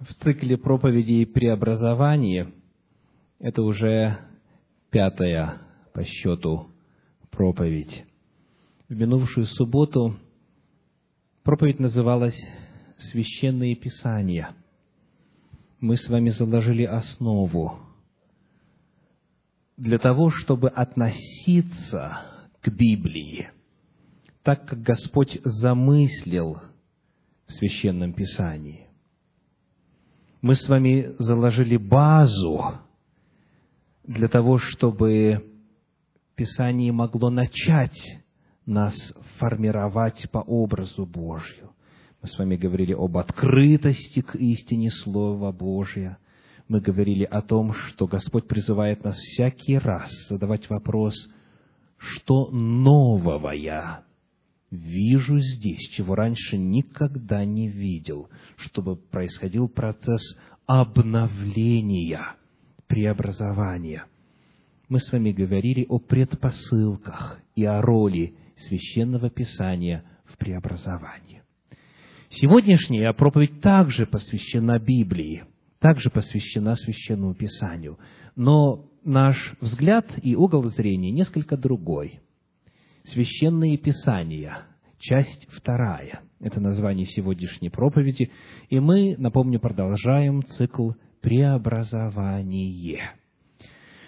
[0.00, 2.52] в цикле проповедей преобразования.
[3.38, 4.18] Это уже
[4.90, 6.68] пятая по счету
[7.30, 8.04] проповедь.
[8.88, 10.16] В минувшую субботу
[11.42, 12.38] проповедь называлась
[12.96, 14.50] «Священные Писания».
[15.80, 17.78] Мы с вами заложили основу
[19.76, 22.20] для того, чтобы относиться
[22.62, 23.50] к Библии
[24.44, 26.60] так, как Господь замыслил
[27.46, 28.83] в Священном Писании.
[30.44, 32.74] Мы с вами заложили базу
[34.02, 35.42] для того, чтобы
[36.36, 37.98] Писание могло начать
[38.66, 38.94] нас
[39.38, 41.70] формировать по образу Божью.
[42.20, 46.18] Мы с вами говорили об открытости к истине Слова Божия.
[46.68, 51.14] Мы говорили о том, что Господь призывает нас всякий раз задавать вопрос,
[51.96, 54.04] что нового я
[54.74, 60.22] вижу здесь, чего раньше никогда не видел, чтобы происходил процесс
[60.66, 62.36] обновления,
[62.86, 64.04] преобразования.
[64.88, 71.42] Мы с вами говорили о предпосылках и о роли Священного Писания в преобразовании.
[72.28, 75.44] Сегодняшняя проповедь также посвящена Библии,
[75.78, 77.98] также посвящена Священному Писанию,
[78.36, 82.20] но наш взгляд и угол зрения несколько другой–
[83.06, 84.62] Священные Писания,
[84.98, 86.22] часть вторая.
[86.40, 88.32] Это название сегодняшней проповеди.
[88.70, 93.12] И мы, напомню, продолжаем цикл «Преобразование».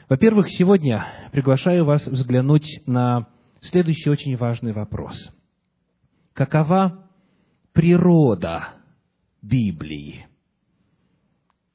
[0.08, 3.28] Во-первых, сегодня приглашаю вас взглянуть на
[3.61, 5.14] следующий очень важный вопрос.
[6.33, 7.06] Какова
[7.74, 8.69] природа
[9.42, 10.27] Библии?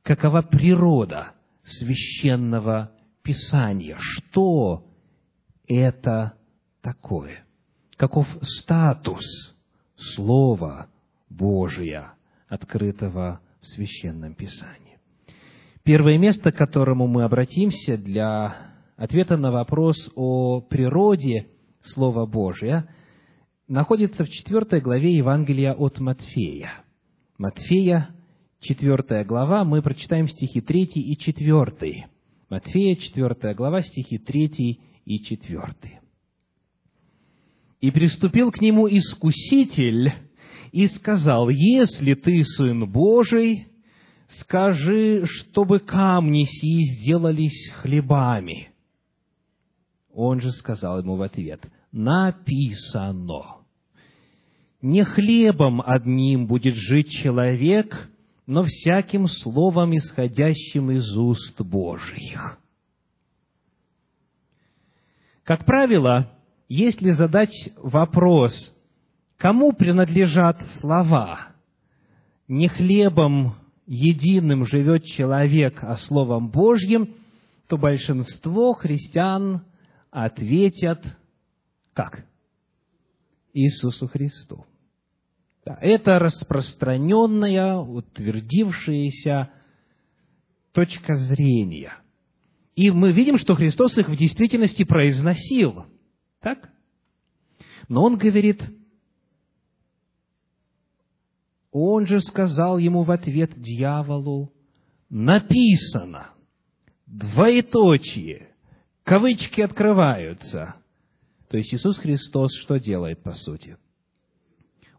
[0.02, 1.34] Какова природа
[1.64, 3.98] священного Писания?
[4.00, 4.88] Что
[5.68, 6.34] это
[6.82, 7.46] такое?
[7.98, 9.24] Каков статус
[10.16, 10.88] Слова
[11.30, 12.14] Божия,
[12.48, 15.00] открытого в Священном Писании?
[15.84, 18.56] Первое место, к которому мы обратимся для
[18.98, 21.48] ответа на вопрос о природе
[21.82, 22.88] Слова Божия,
[23.68, 26.84] находится в четвертой главе Евангелия от Матфея.
[27.38, 28.10] Матфея,
[28.60, 32.06] четвертая глава, мы прочитаем стихи третий и четвертый.
[32.50, 36.01] Матфея, четвертая глава, стихи третий и четвертый.
[37.82, 40.14] И приступил к нему искуситель
[40.72, 43.68] и сказал, «Если ты Сын Божий,
[44.40, 48.70] скажи, чтобы камни сии сделались хлебами».
[50.14, 53.62] Он же сказал ему в ответ, «Написано,
[54.82, 58.10] не хлебом одним будет жить человек,
[58.46, 62.60] но всяким словом, исходящим из уст Божьих».
[65.44, 66.32] Как правило,
[66.74, 68.54] если задать вопрос,
[69.36, 71.50] кому принадлежат слова,
[72.48, 73.56] не хлебом
[73.86, 77.16] единым живет человек, а Словом Божьим,
[77.68, 79.66] то большинство христиан
[80.12, 81.04] ответят
[81.94, 82.24] как?
[83.54, 84.66] Иисусу Христу.
[85.66, 89.50] Да, это распространенная, утвердившаяся
[90.72, 91.96] точка зрения.
[92.76, 95.86] И мы видим, что Христос их в действительности произносил.
[96.42, 96.70] Так?
[97.88, 98.64] Но он говорит,
[101.72, 104.52] он же сказал ему в ответ дьяволу,
[105.10, 106.32] написано,
[107.06, 108.50] двоеточие,
[109.04, 110.76] кавычки открываются.
[111.50, 113.78] То есть Иисус Христос что делает по сути?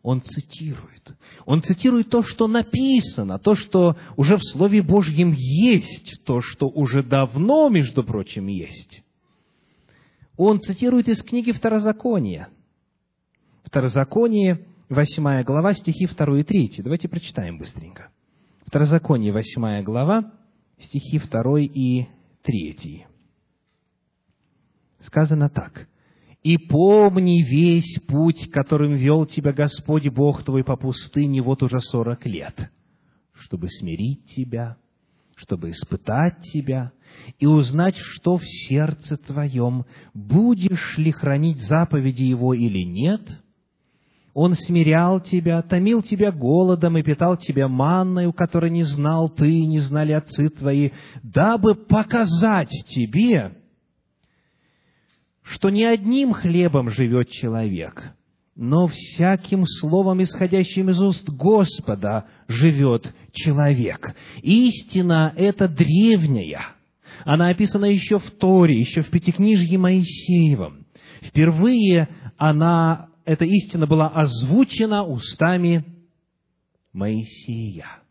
[0.03, 1.17] Он цитирует.
[1.47, 7.03] Он цитирует то, что написано, то, что уже в Слове Божьем есть, то, что уже
[7.03, 9.03] давно, между прочим, есть
[10.37, 12.48] он цитирует из книги Второзакония.
[13.65, 16.70] Второзаконие, 8 глава, стихи 2 и 3.
[16.78, 18.10] Давайте прочитаем быстренько.
[18.66, 20.32] Второзаконие, 8 глава,
[20.78, 22.06] стихи 2 и
[22.43, 23.06] 3.
[25.00, 25.88] Сказано так.
[26.43, 32.26] «И помни весь путь, которым вел тебя Господь Бог твой по пустыне вот уже сорок
[32.26, 32.70] лет,
[33.32, 34.76] чтобы смирить тебя,
[35.37, 36.93] чтобы испытать тебя
[37.38, 39.84] и узнать, что в сердце твоем,
[40.14, 43.20] будешь ли хранить заповеди Его или нет.
[44.34, 49.81] Он смирял тебя, томил тебя голодом и питал тебя манною, которой не знал ты, не
[49.81, 50.90] знали отцы твои,
[51.23, 53.58] дабы показать тебе,
[55.43, 58.14] что не одним хлебом живет человек,
[58.54, 64.14] но всяким словом, исходящим из уст Господа, живет человек.
[64.43, 66.75] Истина эта древняя.
[67.25, 70.87] Она описана еще в Торе, еще в Пятикнижье Моисеевом.
[71.22, 75.84] Впервые она, эта истина была озвучена устами
[76.93, 78.01] Моисея.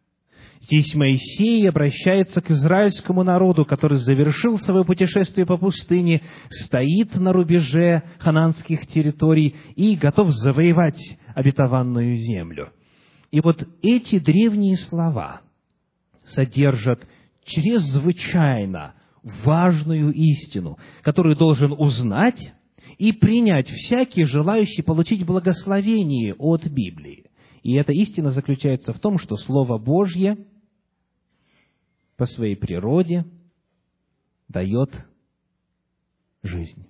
[0.61, 8.03] Здесь Моисей обращается к израильскому народу, который завершил свое путешествие по пустыне, стоит на рубеже
[8.19, 11.01] хананских территорий и готов завоевать
[11.33, 12.71] обетованную землю.
[13.31, 15.41] И вот эти древние слова
[16.25, 17.07] содержат
[17.43, 18.93] чрезвычайно
[19.43, 22.53] важную истину, которую должен узнать
[22.99, 27.25] и принять всякий, желающий получить благословение от Библии.
[27.63, 30.37] И эта истина заключается в том, что Слово Божье
[32.17, 33.25] по своей природе
[34.47, 34.89] дает
[36.43, 36.85] жизнь.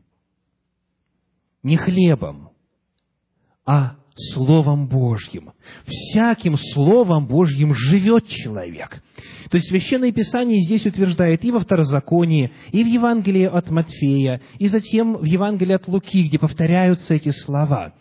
[1.63, 2.49] Не хлебом,
[3.65, 3.97] а
[4.33, 5.51] Словом Божьим.
[5.85, 9.01] Всяким Словом Божьим живет человек.
[9.49, 14.67] То есть Священное Писание здесь утверждает и во Второзаконии, и в Евангелии от Матфея, и
[14.67, 17.93] затем в Евангелии от Луки, где повторяются эти слова.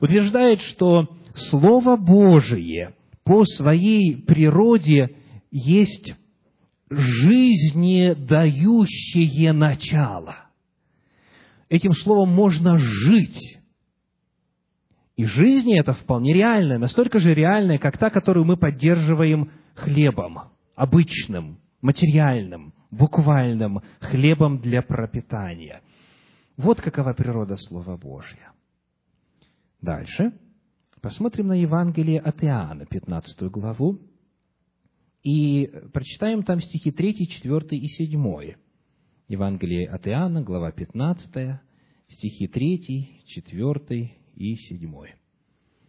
[0.00, 2.94] Утверждает, что Слово Божие
[3.24, 5.16] по своей природе
[5.50, 6.14] есть
[6.90, 10.48] жизнедающее начало.
[11.68, 13.58] Этим словом можно жить.
[15.16, 20.38] И жизнь эта вполне реальная, настолько же реальная, как та, которую мы поддерживаем хлебом,
[20.76, 25.82] обычным, материальным, буквальным хлебом для пропитания.
[26.56, 28.52] Вот какова природа Слова Божьего.
[29.80, 30.32] Дальше.
[31.00, 34.00] Посмотрим на Евангелие от Иоанна, 15 главу,
[35.28, 38.54] и прочитаем там стихи 3, 4 и 7.
[39.28, 41.60] Евангелие от Иоанна, глава 15,
[42.08, 44.94] стихи 3, 4 и 7.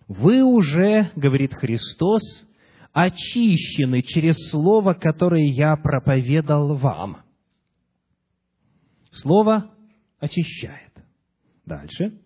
[0.10, 2.22] «Вы уже,— говорит Христос,—
[2.92, 7.20] очищены через слово, которое я проповедал вам».
[9.12, 9.72] Слово
[10.20, 10.92] очищает.
[11.66, 12.20] Дальше.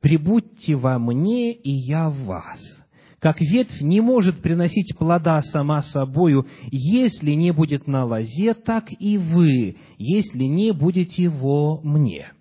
[0.00, 2.83] «Прибудьте во мне, и я в вас»
[3.24, 9.16] как ветвь не может приносить плода сама собою, если не будет на лозе, так и
[9.16, 12.34] вы, если не будете во мне.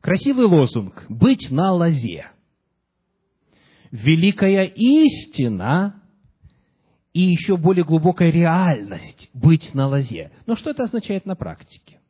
[0.00, 2.30] Красивый лозунг «Быть на лозе».
[3.90, 6.02] Великая истина
[7.12, 10.32] и еще более глубокая реальность быть на лозе.
[10.46, 12.00] Но что это означает на практике?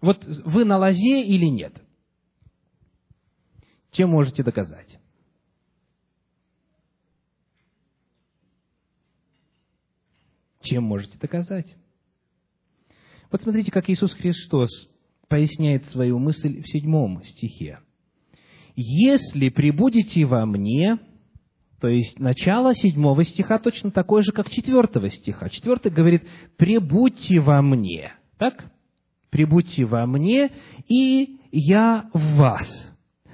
[0.00, 1.72] Вот вы на лозе или нет?
[3.90, 4.87] Чем можете доказать?
[10.68, 11.76] Чем можете доказать?
[13.30, 14.68] Вот смотрите, как Иисус Христос
[15.28, 17.78] поясняет свою мысль в седьмом стихе.
[18.76, 20.98] «Если прибудете во мне...»
[21.80, 25.48] То есть начало седьмого стиха точно такое же, как четвертого стиха.
[25.48, 26.24] Четвертый говорит
[26.56, 28.12] «прибудьте во мне».
[28.36, 28.70] Так?
[29.30, 30.50] «Прибудьте во мне,
[30.88, 32.68] и я в вас».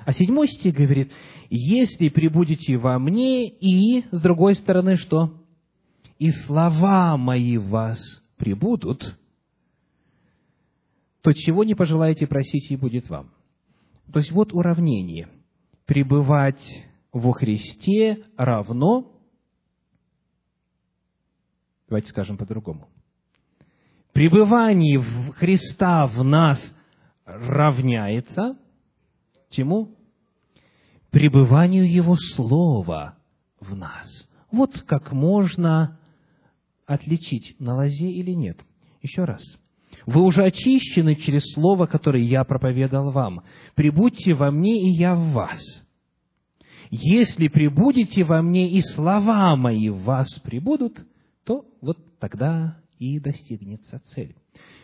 [0.05, 1.11] А седьмой стих говорит
[1.51, 5.44] «если прибудете во мне, и...» С другой стороны, что?
[6.19, 7.99] И слова мои в вас
[8.37, 9.17] прибудут,
[11.23, 13.31] то чего не пожелаете просить, и будет вам.
[14.13, 15.29] То есть вот уравнение.
[15.87, 16.63] Пребывать
[17.13, 19.13] во Христе равно,
[21.89, 22.89] давайте скажем по-другому,
[24.13, 25.03] пребывание
[25.33, 26.59] Христа в нас
[27.25, 28.57] равняется
[29.55, 29.97] чему?
[31.11, 33.17] Пребыванию Его Слова
[33.61, 34.07] в нас.
[34.51, 35.99] Вот как можно
[36.87, 38.59] отличить, на лозе или нет.
[39.03, 39.43] Еще раз.
[40.07, 43.43] Вы уже очищены через слово, которое я проповедовал вам.
[43.75, 45.61] Прибудьте во мне, и я в вас.
[46.91, 51.05] Если прибудете во мне, и слова мои в вас прибудут,
[51.45, 54.37] то вот тогда и достигнется цель.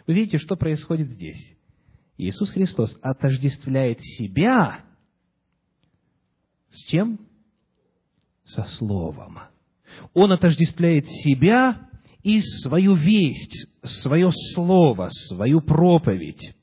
[0.07, 1.57] Вы видите, что происходит здесь?
[2.17, 4.85] Иисус Христос отождествляет себя
[6.71, 7.19] с чем?
[8.45, 9.39] Со Словом.
[10.15, 11.90] Он отождествляет себя
[12.23, 13.67] и свою весть,
[14.03, 16.55] свое слово, свою проповедь.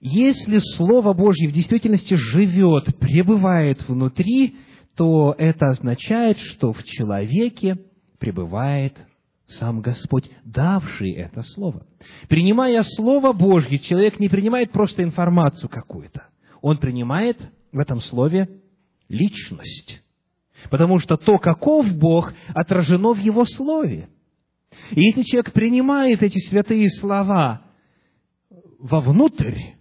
[0.00, 4.56] Если Слово Божье в действительности живет, пребывает внутри,
[4.96, 7.78] то это означает, что в человеке
[8.18, 8.94] пребывает
[9.46, 11.86] сам Господь, давший это Слово.
[12.28, 16.24] Принимая Слово Божье, человек не принимает просто информацию какую-то.
[16.60, 17.38] Он принимает
[17.72, 18.48] в этом Слове
[19.08, 20.02] личность.
[20.70, 24.08] Потому что то, каков Бог, отражено в Его Слове.
[24.90, 27.62] И если человек принимает эти святые слова
[28.78, 29.74] вовнутрь,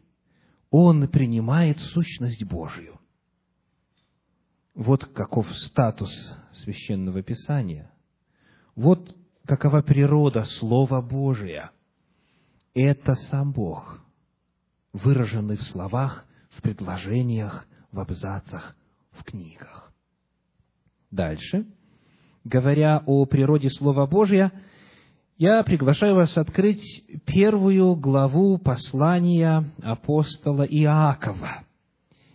[0.70, 3.00] он принимает сущность Божью.
[4.76, 6.12] Вот каков статус
[6.52, 7.92] священного писания.
[8.76, 11.72] Вот какова природа Слова Божия.
[12.74, 14.02] Это сам Бог,
[14.94, 18.76] выраженный в словах, в предложениях, в абзацах,
[19.12, 19.94] в книгах.
[21.12, 21.68] Дальше.
[22.44, 24.52] говоря о природе Слова Божия,
[25.38, 26.84] я приглашаю вас открыть
[27.26, 31.64] первую главу послания апостола Иакова.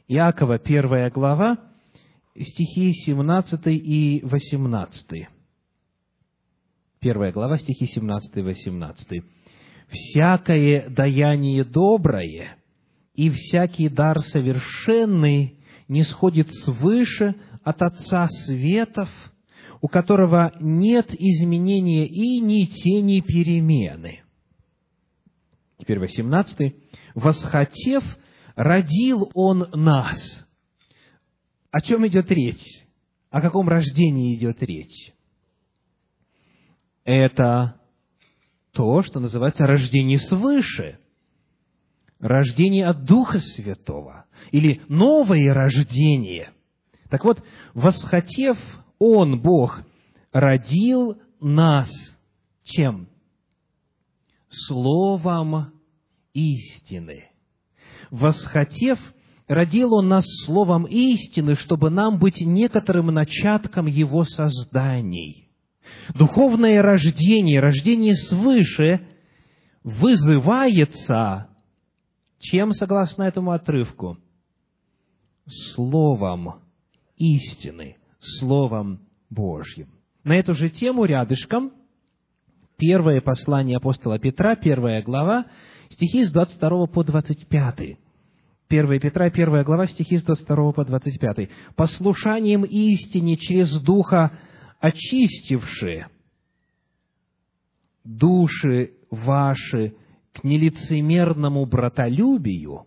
[0.08, 1.58] Иакова, первая глава,
[2.34, 5.28] стихи 17 и 18.
[7.00, 9.22] Первая глава, стихи 17 и 18.
[9.88, 12.56] «Всякое даяние доброе
[13.14, 19.08] и всякий дар совершенный не сходит свыше от Отца Светов,
[19.80, 24.22] у которого нет изменения и ни тени перемены».
[25.76, 26.76] Теперь восемнадцатый.
[27.14, 28.04] «Восхотев,
[28.56, 30.46] родил Он нас».
[31.70, 32.86] О чем идет речь?
[33.30, 35.12] О каком рождении идет речь?
[37.04, 37.80] Это
[38.72, 40.98] то, что называется рождение свыше,
[42.20, 46.52] рождение от Духа Святого, или новое рождение.
[47.10, 47.42] Так вот,
[47.74, 48.58] восхотев
[48.98, 49.80] Он, Бог,
[50.32, 51.90] родил нас
[52.64, 53.08] чем?
[54.50, 55.72] Словом
[56.32, 57.24] истины.
[58.10, 58.98] Восхотев,
[59.46, 65.44] родил Он нас словом истины, чтобы нам быть некоторым начатком Его созданий–
[66.14, 69.06] Духовное рождение, рождение свыше,
[69.82, 71.48] вызывается
[72.40, 74.18] чем, согласно этому отрывку?
[75.74, 76.62] Словом
[77.16, 79.88] истины, Словом Божьим.
[80.24, 81.72] На эту же тему рядышком
[82.76, 85.46] первое послание апостола Петра, первая глава,
[85.90, 87.98] стихи с 22 по 25.
[88.68, 91.48] 1 Петра, первая глава, стихи с 22 по 25.
[91.74, 94.38] «Послушанием истине через Духа
[94.80, 96.08] очистившие
[98.04, 99.94] души ваши
[100.32, 102.86] к нелицемерному братолюбию,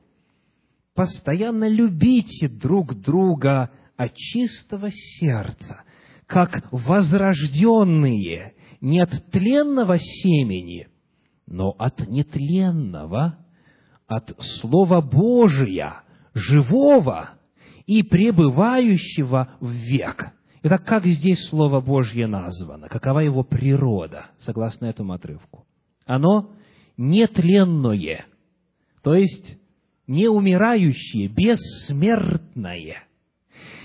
[0.96, 5.84] постоянно любите друг друга от чистого сердца,
[6.25, 10.88] как возрожденные не от тленного семени,
[11.46, 13.38] но от нетленного,
[14.08, 16.01] от Слова Божия,
[16.34, 17.29] живого
[17.86, 20.31] и пребывающего в век,
[20.63, 22.88] Итак, как здесь Слово Божье названо?
[22.88, 25.65] Какова его природа, согласно этому отрывку?
[26.05, 26.51] Оно
[26.98, 28.25] нетленное,
[29.01, 29.58] то есть
[30.05, 33.08] неумирающее, бессмертное.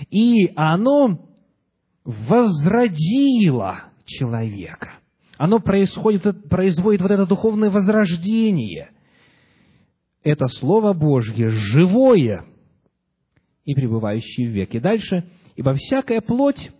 [0.09, 1.19] И оно
[2.03, 4.93] возродило человека.
[5.37, 8.91] Оно происходит, производит вот это духовное возрождение.
[10.23, 12.45] Это Слово Божье живое
[13.65, 14.79] и пребывающее в веке.
[14.79, 16.71] Дальше– Ибо всякая плоть,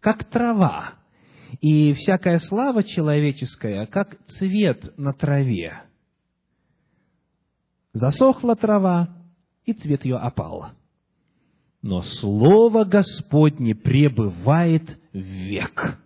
[0.00, 0.94] как трава,
[1.60, 5.82] и всякая слава человеческая, как цвет на траве.
[7.92, 9.08] Засохла трава,
[9.64, 10.68] и цвет ее опал.
[11.82, 15.98] Но Слово Господне пребывает век.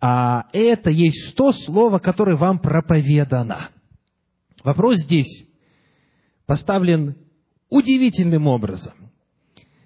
[0.00, 3.70] А это есть то слово, которое вам проповедано.
[4.62, 5.46] Вопрос здесь
[6.46, 7.16] поставлен
[7.70, 8.92] удивительным образом.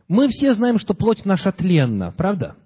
[0.09, 2.57] Мы все знаем, что плоть наша тленна, правда?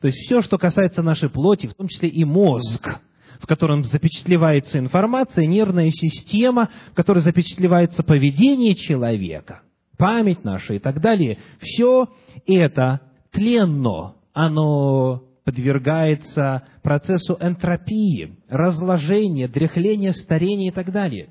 [0.00, 3.00] То есть все, что касается нашей плоти, в том числе и мозг,
[3.40, 9.62] в котором запечатлевается информация, нервная система, в которой запечатлевается поведение человека,
[9.96, 12.08] память наша и так далее, все
[12.46, 13.00] это
[13.30, 21.30] тленно, оно подвергается процессу энтропии, разложения, дряхления, старения и так далее.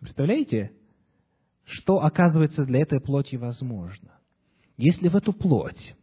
[0.00, 0.72] Представляете,
[1.64, 4.16] что оказывается для этой плоти возможно?
[4.76, 5.94] если в эту плоть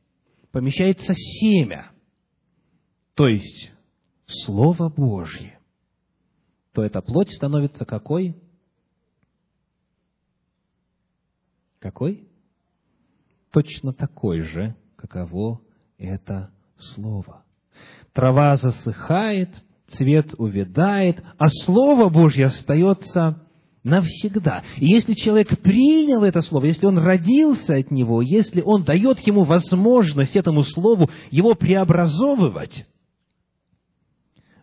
[0.52, 1.92] помещается семя,
[3.16, 3.72] то есть
[4.26, 5.60] Слово Божье,
[6.74, 8.36] то эта плоть становится какой?
[11.84, 12.30] Какой?
[13.52, 15.60] Точно такой же, каково
[15.98, 17.44] это Слово.
[18.14, 19.50] Трава засыхает,
[19.90, 23.42] цвет увядает, а Слово Божье остается
[23.84, 24.64] навсегда.
[24.78, 29.44] И если человек принял это слово, если он родился от него, если он дает ему
[29.44, 32.88] возможность этому слову его преобразовывать,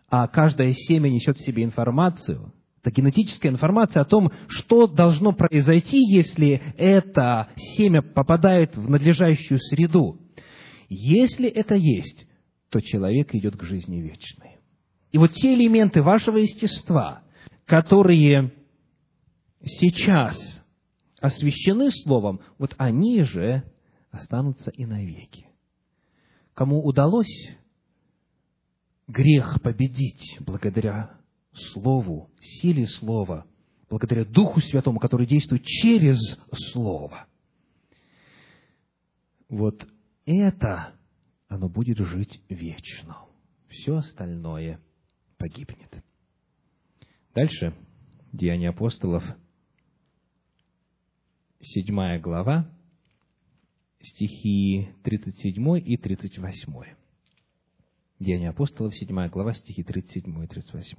[0.09, 2.51] а каждое семя несет в себе информацию,
[2.81, 10.19] это генетическая информация о том, что должно произойти, если это семя попадает в надлежащую среду.
[10.89, 12.27] Если это есть,
[12.69, 14.57] то человек идет к жизни вечной.
[15.11, 17.21] И вот те элементы вашего естества,
[17.65, 18.51] которые
[19.63, 20.35] сейчас
[21.19, 23.63] освящены Словом, вот они же
[24.09, 25.45] останутся и навеки.
[26.55, 27.51] Кому удалось
[29.07, 31.20] грех победить благодаря
[31.53, 33.45] Слову, силе Слова,
[33.89, 36.17] благодаря Духу Святому, который действует через
[36.71, 37.27] Слово.
[39.49, 39.85] Вот
[40.25, 40.93] это
[41.47, 43.17] оно будет жить вечно.
[43.67, 44.79] Все остальное
[45.37, 46.03] погибнет.
[47.33, 47.73] Дальше,
[48.31, 49.23] Деяния апостолов,
[51.59, 52.69] седьмая глава,
[54.01, 57.00] стихи 37 и 38.
[58.21, 60.95] Деяния апостолов, 7 глава, стихи 37 и 38.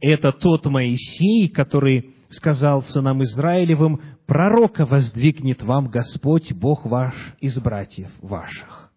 [0.00, 8.10] «Это тот Моисей, который сказал сынам Израилевым, пророка воздвигнет вам Господь, Бог ваш, из братьев
[8.20, 8.90] ваших,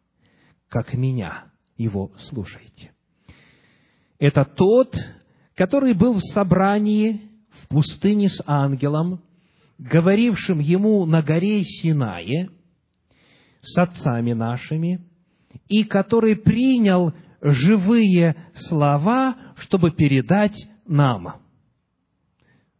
[0.67, 1.45] как меня,
[1.77, 2.91] его слушайте».
[4.17, 4.95] Это тот,
[5.53, 7.21] который был в собрании
[7.61, 9.21] в пустыне с ангелом,
[9.77, 12.49] говорившим ему на горе Синае
[13.61, 15.01] с отцами нашими,
[15.67, 20.55] и который принял живые слова, чтобы передать
[20.87, 21.41] нам.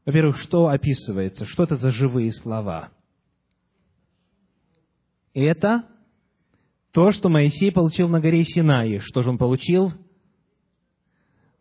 [0.05, 1.45] Во-первых, что описывается?
[1.45, 2.89] Что это за живые слова?
[5.33, 5.85] Это
[6.91, 8.99] то, что Моисей получил на горе Синае.
[8.99, 9.91] Что же он получил?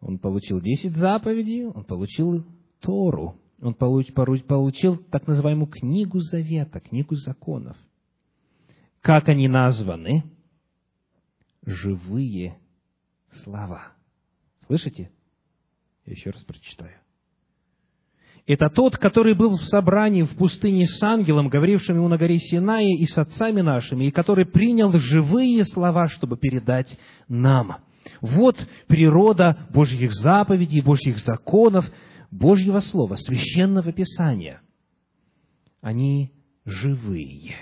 [0.00, 2.44] Он получил десять заповедей, он получил
[2.80, 7.76] Тору, он получил так называемую книгу Завета, книгу законов.
[9.00, 10.24] Как они названы?
[11.64, 12.58] Живые
[13.42, 13.92] слова.
[14.66, 15.10] Слышите?
[16.06, 16.98] Я еще раз прочитаю.
[18.46, 22.96] Это тот, который был в собрании в пустыне с ангелом, говорившим ему на горе Синае
[22.96, 26.98] и с отцами нашими, и который принял живые слова, чтобы передать
[27.28, 27.76] нам.
[28.20, 28.56] Вот
[28.88, 31.84] природа Божьих заповедей, Божьих законов,
[32.32, 34.60] Божьего Слова, Священного Писания.
[35.80, 36.32] Они
[36.64, 37.54] живые.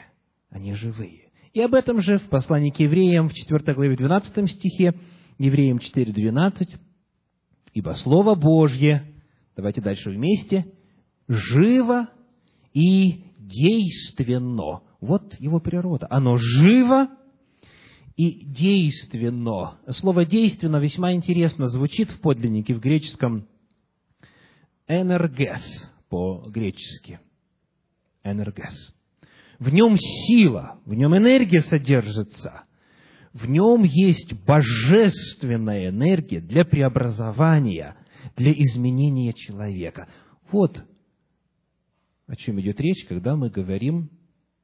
[0.51, 1.31] Они живые.
[1.53, 4.95] И об этом же в послании к евреям в 4 главе 12 стихе
[5.41, 6.77] Евреям 4.12,
[7.73, 9.11] «Ибо Слово Божье,
[9.57, 10.67] давайте дальше вместе,
[11.29, 12.11] живо
[12.75, 14.83] и действенно».
[15.01, 16.07] Вот его природа.
[16.11, 17.09] Оно живо
[18.17, 19.79] и действенно.
[19.89, 23.49] Слово «действенно» весьма интересно звучит в подлиннике, в греческом
[24.87, 27.19] «энергес» по-гречески.
[28.23, 28.95] «Энергес».
[29.59, 32.65] В нем сила, в нем энергия содержится–
[33.33, 37.97] в нем есть божественная энергия для преобразования,
[38.37, 40.09] для изменения человека.
[40.51, 40.85] Вот
[42.27, 44.11] о чем идет речь, когда мы говорим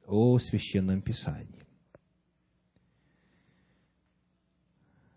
[0.05, 1.65] о священном писании.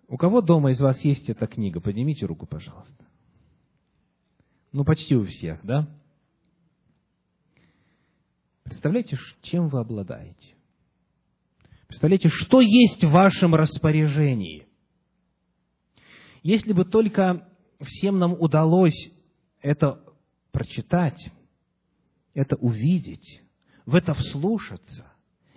[0.09, 1.81] У кого дома из вас есть эта книга?
[1.81, 3.07] Поднимите руку, пожалуйста.
[4.73, 5.89] Ну, почти у всех, да?
[8.65, 10.57] Представляете, чем вы обладаете?
[11.91, 14.69] Представляете, что есть в вашем распоряжении?
[16.45, 17.49] Если бы только
[17.81, 19.11] всем нам удалось
[19.61, 20.01] это
[20.53, 21.21] прочитать,
[22.33, 23.43] это увидеть,
[23.87, 25.13] в это вслушаться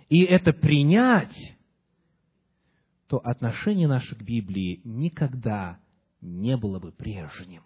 [0.08, 1.56] и это принять,
[3.06, 5.78] то отношение наше к Библии никогда
[6.20, 7.62] не было бы прежним.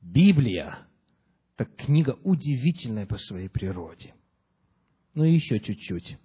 [0.00, 0.78] Библия–
[1.56, 4.14] это книга удивительная по своей природе.
[5.14, 6.16] Ну еще чуть-чуть.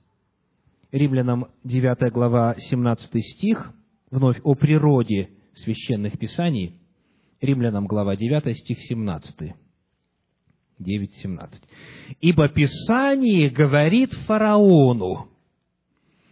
[0.91, 3.73] Римлянам 9 глава 17 стих,
[4.11, 6.79] вновь о природе священных писаний.
[7.41, 9.55] Римлянам глава 9 стих 17.
[10.79, 11.49] 9.17.
[12.21, 15.29] «Ибо Писание говорит фараону,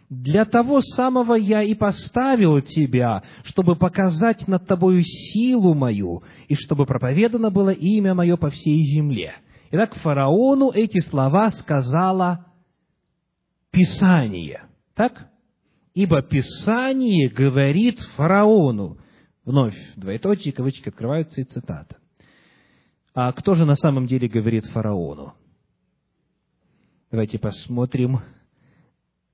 [0.08, 6.86] для того самого я и поставил тебя, чтобы показать над тобою силу мою, и чтобы
[6.86, 9.34] проповедано было имя мое по всей земле.
[9.70, 12.46] Итак, фараону эти слова сказала
[13.70, 14.68] Писание.
[14.94, 15.28] Так?
[15.94, 18.98] Ибо Писание говорит фараону.
[19.44, 21.96] Вновь, двоеточие, кавычки открываются и цитата.
[23.14, 25.34] А кто же на самом деле говорит фараону?
[27.10, 28.20] Давайте посмотрим,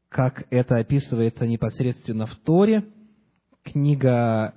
[0.08, 2.84] как это описывается непосредственно в Торе.
[3.62, 4.54] Книга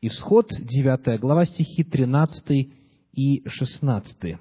[0.00, 2.72] Исход, 9 глава, стихи 13
[3.12, 4.38] и 16.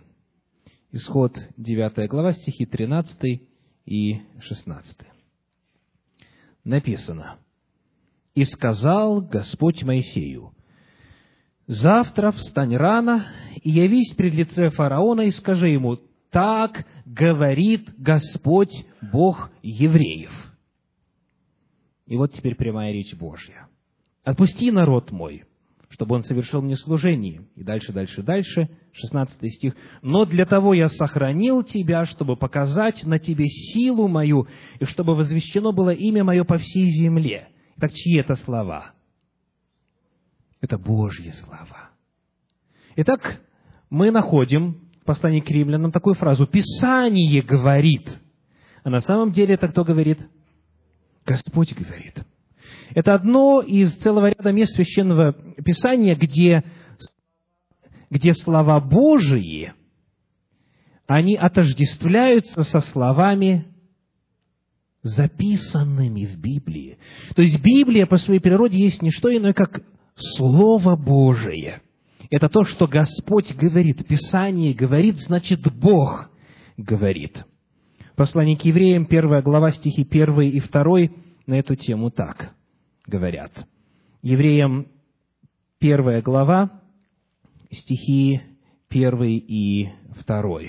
[0.96, 3.42] Исход, 9 глава, стихи 13
[3.86, 4.96] и 16.
[6.64, 7.38] Написано,
[8.34, 10.54] «И сказал Господь Моисею,
[11.68, 13.28] «Завтра встань рано
[13.62, 15.98] и явись пред лице фараона и скажи ему,
[16.32, 18.72] так говорит Господь
[19.12, 20.32] Бог евреев».
[22.06, 23.68] И вот теперь прямая речь Божья.
[24.24, 25.44] «Отпусти народ мой,
[25.96, 27.46] чтобы он совершил мне служение.
[27.56, 29.76] И дальше, дальше, дальше, 16 стих.
[30.02, 34.46] «Но для того я сохранил тебя, чтобы показать на тебе силу мою,
[34.82, 37.48] и чтобы возвещено было имя мое по всей земле».
[37.80, 38.92] Так чьи это слова?
[40.60, 41.92] Это Божьи слова.
[42.98, 43.42] Итак,
[43.90, 48.20] мы находим в послании к римлянам такую фразу «Писание говорит».
[48.84, 50.20] А на самом деле это кто говорит?
[51.26, 52.22] Господь говорит.
[52.94, 56.64] Это одно из целого ряда мест Священного Писания, где,
[58.10, 59.74] где слова Божии,
[61.08, 63.66] они отождествляются со словами
[65.04, 66.98] записанными в Библии.
[67.36, 69.82] То есть Библия по своей природе есть не что иное, как
[70.18, 71.82] Слово Божие.
[72.32, 74.08] Это то, что Господь говорит.
[74.08, 76.30] Писание говорит, значит, Бог
[76.78, 77.44] говорит.
[78.16, 80.98] Послание к евреям, первая глава, стихи 1 и 2
[81.48, 82.56] на эту тему так
[83.08, 83.52] говорят.
[84.22, 84.88] Евреям
[85.80, 86.82] первая глава,
[87.72, 88.42] стихи
[88.90, 89.90] 1 и
[90.26, 90.60] 2.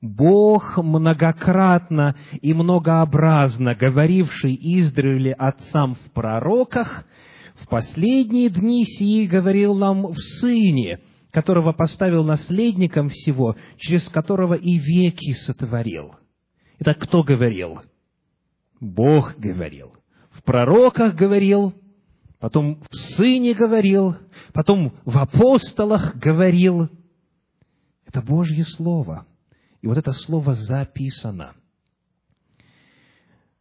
[0.00, 7.06] Бог многократно и многообразно говоривший издревле отцам в пророках,
[7.54, 14.76] в последние дни сии говорил нам в Сыне, которого поставил наследником всего, через которого и
[14.76, 16.16] веки сотворил.
[16.80, 17.80] Итак, кто говорил?
[18.92, 19.94] Бог говорил.
[20.30, 21.74] В пророках говорил,
[22.38, 24.16] потом в Сыне говорил,
[24.52, 26.88] потом в апостолах говорил.
[28.06, 29.26] Это Божье Слово–
[29.84, 31.54] и вот это слово записано.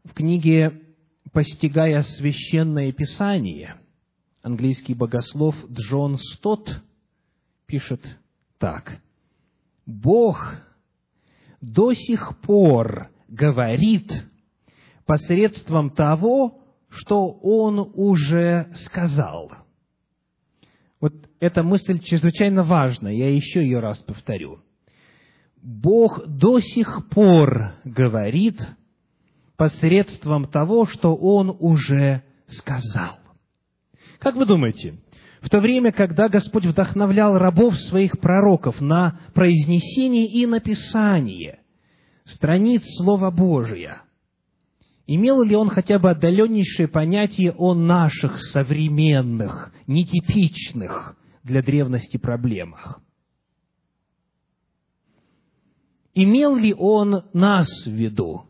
[0.05, 0.81] В книге
[1.33, 3.75] «Постигая священное писание»
[4.41, 6.81] английский богослов Джон Стот
[7.65, 7.99] пишет
[8.57, 9.01] так.
[9.85, 10.55] Бог
[11.59, 14.09] до сих пор говорит
[15.05, 19.51] посредством того, что Он уже сказал.
[21.01, 24.59] Вот эта мысль чрезвычайно важна, я еще ее раз повторю.
[25.61, 28.55] Бог до сих пор говорит
[29.57, 33.17] посредством того, что Он уже сказал.
[34.19, 34.95] Как вы думаете,
[35.41, 41.59] в то время, когда Господь вдохновлял рабов своих пророков на произнесение и написание
[42.23, 44.03] страниц Слова Божия,
[45.07, 53.03] имел ли он хотя бы отдаленнейшее понятие о наших современных, нетипичных для древности проблемах?
[56.13, 58.45] имел ли он нас в виду?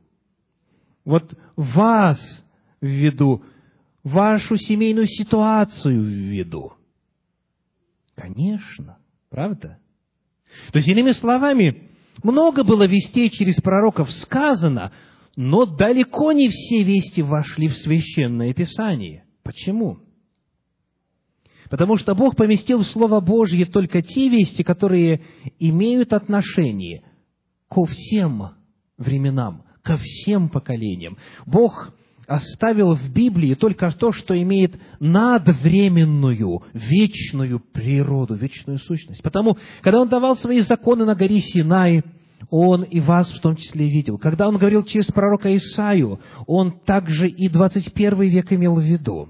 [1.05, 2.19] Вот вас
[2.81, 3.43] в виду,
[4.03, 6.73] вашу семейную ситуацию в виду?
[8.15, 8.97] Конечно,
[9.29, 9.79] правда?
[10.71, 11.89] То есть, иными словами,
[12.21, 14.91] много было вестей через пророков сказано,
[15.35, 19.25] но далеко не все вести вошли в Священное Писание.
[19.43, 19.99] Почему?
[21.69, 25.21] Потому что Бог поместил в Слово Божье только те вести, которые
[25.59, 27.03] имеют отношение
[27.67, 28.49] ко всем
[28.97, 31.17] временам, ко всем поколениям.
[31.47, 31.91] Бог
[32.27, 39.23] оставил в Библии только то, что имеет надвременную, вечную природу, вечную сущность.
[39.23, 42.03] Потому, когда Он давал свои законы на горе Синай,
[42.49, 44.17] Он и вас в том числе видел.
[44.17, 49.29] Когда Он говорил через пророка Исаию, Он также и 21 век имел в виду.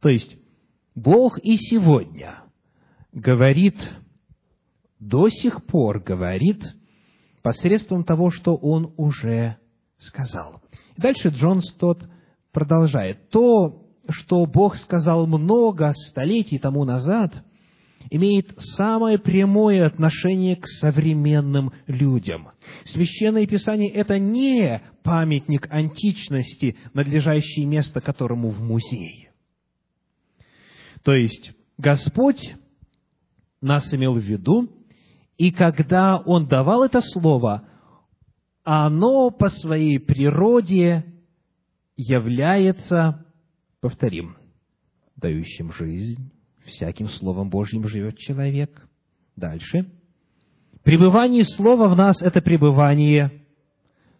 [0.00, 0.36] То есть,
[0.94, 2.42] Бог и сегодня
[3.12, 3.76] говорит,
[4.98, 6.62] до сих пор говорит–
[7.42, 9.56] посредством того, что он уже
[9.98, 10.62] сказал.
[10.96, 12.02] Дальше Джон Стот
[12.52, 13.30] продолжает.
[13.30, 17.32] То, что Бог сказал много столетий тому назад,
[18.08, 22.50] имеет самое прямое отношение к современным людям.
[22.84, 29.30] Священное Писание– это не памятник античности, надлежащее место которому в музее.
[31.02, 32.54] То есть, Господь
[33.60, 34.68] нас имел в виду,
[35.38, 37.66] и когда он давал это слово,
[38.64, 41.04] оно по своей природе
[41.96, 43.24] является,
[43.80, 44.36] повторим,
[45.16, 46.30] дающим жизнь.
[46.64, 48.70] Всяким Словом Божьим живет человек.
[49.36, 49.90] Дальше.
[50.82, 53.44] Пребывание Слова в нас– это пребывание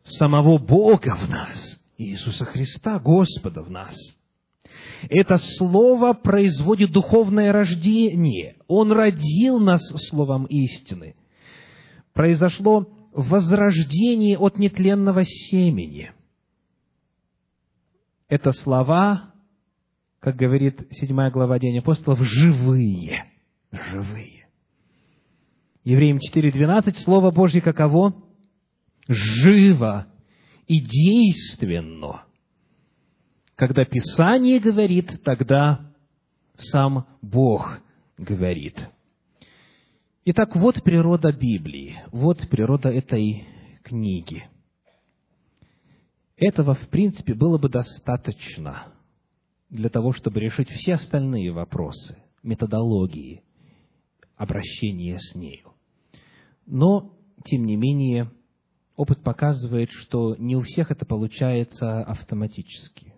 [0.04, 3.94] самого Бога в нас, Иисуса Христа, Господа в нас–
[5.08, 8.56] это слово производит духовное рождение.
[8.68, 11.14] Он родил нас словом истины.
[12.12, 16.12] Произошло возрождение от нетленного семени.
[18.28, 19.29] Это слова,
[20.20, 23.24] как говорит седьмая глава Деяния апостолов, живые.
[23.72, 24.46] Живые.
[25.84, 28.14] Евреям 4.12, Слово Божье каково?
[29.08, 30.06] Живо
[30.66, 32.24] и действенно
[33.60, 35.92] когда Писание говорит, тогда
[36.56, 37.78] сам Бог
[38.16, 38.88] говорит.
[40.24, 43.46] Итак, вот природа Библии, вот природа этой
[43.82, 44.44] книги.
[46.38, 48.94] Этого, в принципе, было бы достаточно
[49.70, 53.42] для того, чтобы решить все остальные вопросы методологии
[54.36, 55.72] обращения с нею.
[56.66, 57.12] Но,
[57.44, 58.30] тем не менее,
[58.96, 63.14] опыт показывает, что не у всех это получается автоматически.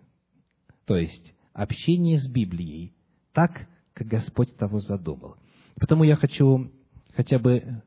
[0.84, 2.94] То есть, общение с Библией
[3.32, 5.36] так, как Господь того задумал.
[5.76, 6.70] Потому я хочу
[7.14, 7.82] хотя бы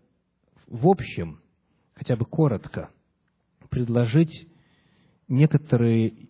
[0.67, 1.41] в общем,
[1.93, 2.89] хотя бы коротко,
[3.69, 4.47] предложить
[5.27, 6.29] некоторые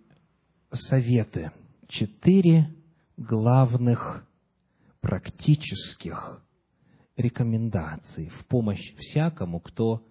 [0.71, 1.51] советы,
[1.95, 2.73] четыре
[3.17, 4.27] главных
[5.01, 6.43] практических
[7.15, 10.05] рекомендаций в помощь всякому, кто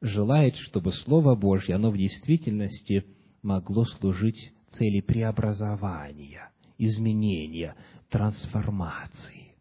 [0.00, 3.04] желает, чтобы Слово Божье, оно в действительности
[3.42, 7.76] могло служить цели преобразования, изменения,
[8.08, 9.54] трансформации.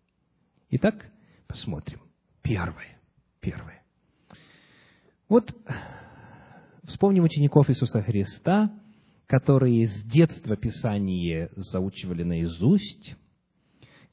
[0.71, 1.11] Итак,
[1.47, 2.01] посмотрим.
[2.41, 2.99] Первое.
[3.39, 3.83] Первое.
[5.29, 5.55] Вот
[6.85, 8.71] вспомним учеников Иисуса Христа,
[9.27, 13.15] которые с детства Писание заучивали наизусть,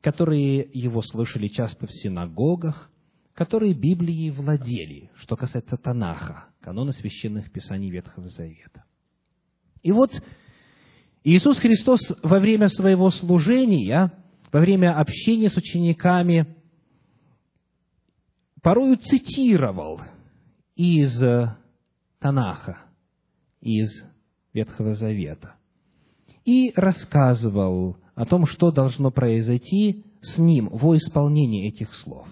[0.00, 2.90] которые его слышали часто в синагогах,
[3.32, 8.84] которые Библией владели, что касается Танаха, канона священных писаний Ветхого Завета.
[9.82, 10.10] И вот
[11.22, 14.12] Иисус Христос во время своего служения,
[14.52, 16.56] во время общения с учениками,
[18.62, 20.00] порою цитировал
[20.74, 21.16] из
[22.18, 22.78] Танаха,
[23.60, 23.90] из
[24.54, 25.56] Ветхого Завета,
[26.44, 32.28] и рассказывал о том, что должно произойти с ним во исполнении этих слов.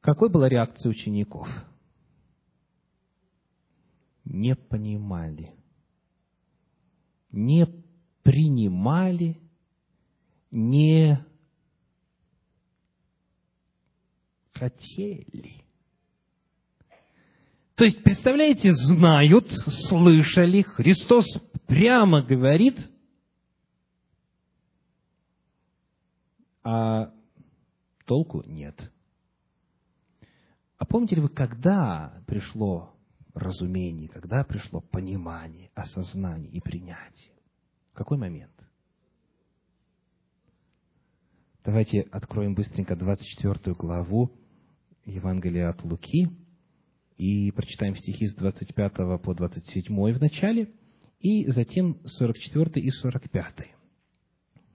[0.00, 1.48] Какой была реакция учеников?
[4.26, 5.54] Не понимали,
[7.30, 7.66] не
[8.22, 9.40] принимали,
[10.50, 11.24] не
[14.52, 15.63] хотели.
[17.74, 19.48] То есть, представляете, знают,
[19.88, 21.26] слышали, Христос
[21.66, 22.78] прямо говорит,
[26.62, 27.12] а
[28.06, 28.92] толку нет.
[30.78, 32.94] А помните ли вы, когда пришло
[33.34, 37.34] разумение, когда пришло понимание, осознание и принятие?
[37.92, 38.52] В какой момент?
[41.64, 44.30] Давайте откроем быстренько 24 главу
[45.06, 46.28] Евангелия от Луки
[47.16, 50.68] и прочитаем стихи с 25 по 27 в начале,
[51.20, 53.54] и затем 44 и 45.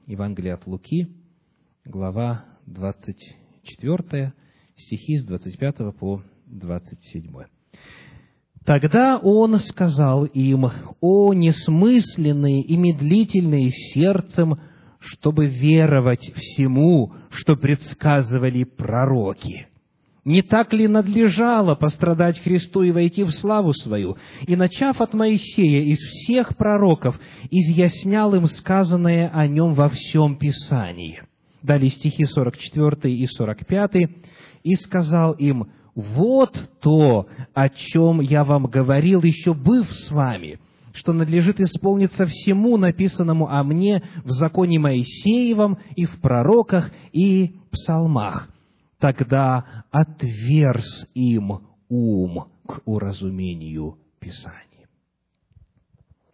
[0.07, 1.07] Евангелие от Луки,
[1.85, 4.33] глава 24,
[4.75, 7.23] стихи с 25 по 27.
[8.65, 10.65] Тогда он сказал им,
[11.01, 14.59] «О несмысленные и медлительные сердцем,
[14.99, 19.67] чтобы веровать всему, что предсказывали пророки.
[20.25, 24.17] Не так ли надлежало пострадать Христу и войти в славу свою?
[24.45, 31.21] И, начав от Моисея из всех пророков, изъяснял им сказанное о нем во всем Писании».
[31.63, 33.91] Далее стихи 44 и 45.
[34.63, 40.59] «И сказал им, вот то, о чем я вам говорил, еще быв с вами,
[40.93, 48.49] что надлежит исполниться всему написанному о мне в законе Моисеевом и в пророках и псалмах.
[48.99, 54.87] Тогда отверз им ум к уразумению Писаний.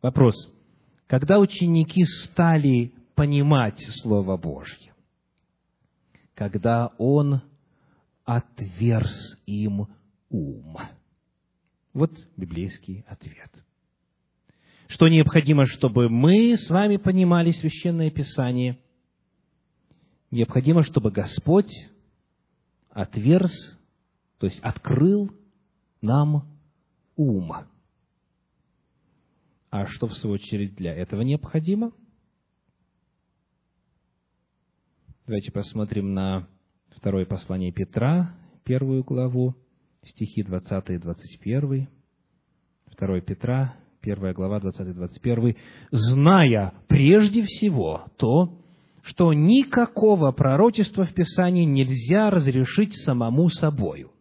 [0.02, 0.36] Вопрос.
[1.08, 4.94] Когда ученики стали понимать Слово Божье?
[6.34, 7.42] Когда Он
[8.26, 9.88] отверз им
[10.30, 10.78] ум.
[11.94, 13.52] Вот библейский ответ.
[14.88, 18.80] Что необходимо, чтобы мы с вами понимали Священное Писание?
[20.32, 21.72] Необходимо, чтобы Господь
[22.96, 23.52] отверз,
[24.40, 25.30] то есть открыл
[26.02, 26.48] нам
[27.18, 27.52] ум.
[29.70, 31.92] А что, в свою очередь, для этого необходимо?
[35.28, 36.48] Давайте посмотрим на
[36.92, 39.54] Второе послание Петра, первую главу,
[40.02, 41.90] стихи 20 и 21.
[42.86, 45.58] Второе Петра, первая глава, 20 и 21.
[45.92, 48.65] «Зная прежде всего то,
[49.06, 54.12] что никакого пророчества в Писании нельзя разрешить самому собою».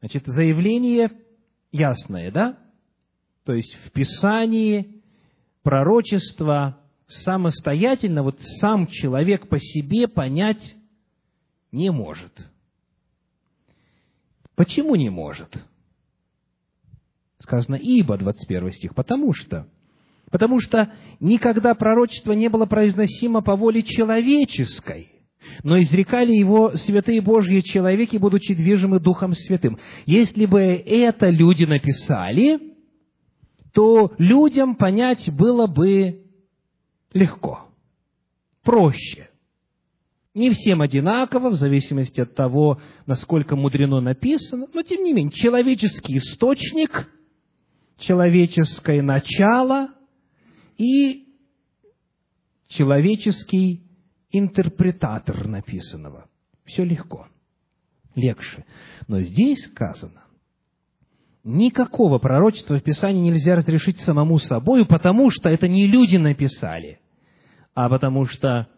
[0.00, 1.12] Значит, заявление
[1.70, 2.58] ясное, да?
[3.44, 5.02] То есть в Писании
[5.62, 10.74] пророчество самостоятельно, вот сам человек по себе понять
[11.70, 12.32] не может.
[14.56, 15.64] Почему не может?
[17.38, 19.68] Сказано «ибо», 21 стих, потому что.
[20.32, 20.90] Потому что
[21.20, 25.10] никогда пророчество не было произносимо по воле человеческой,
[25.62, 29.78] но изрекали его святые Божьи человеки, будучи движимы Духом Святым.
[30.06, 32.58] Если бы это люди написали,
[33.74, 36.22] то людям понять было бы
[37.12, 37.66] легко,
[38.64, 39.28] проще.
[40.34, 46.16] Не всем одинаково, в зависимости от того, насколько мудрено написано, но тем не менее, человеческий
[46.16, 47.06] источник,
[47.98, 49.90] человеческое начало
[50.82, 51.28] и
[52.66, 53.82] человеческий
[54.32, 56.28] интерпретатор написанного.
[56.64, 57.28] Все легко,
[58.16, 58.64] легче.
[59.06, 60.24] Но здесь сказано,
[61.44, 66.98] никакого пророчества в Писании нельзя разрешить самому собою, потому что это не люди написали,
[67.74, 68.68] а потому что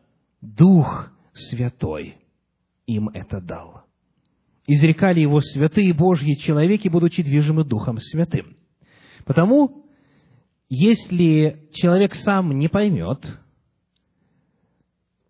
[0.42, 2.18] Дух Святой
[2.86, 3.84] им это дал.
[4.66, 8.56] Изрекали его святые Божьи человеки, будучи движимы Духом Святым.
[9.24, 9.83] Потому,
[10.74, 13.38] если человек сам не поймет,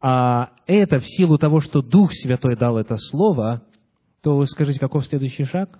[0.01, 3.63] а это в силу того, что Дух Святой дал это слово,
[4.23, 5.79] то скажите, каков следующий шаг?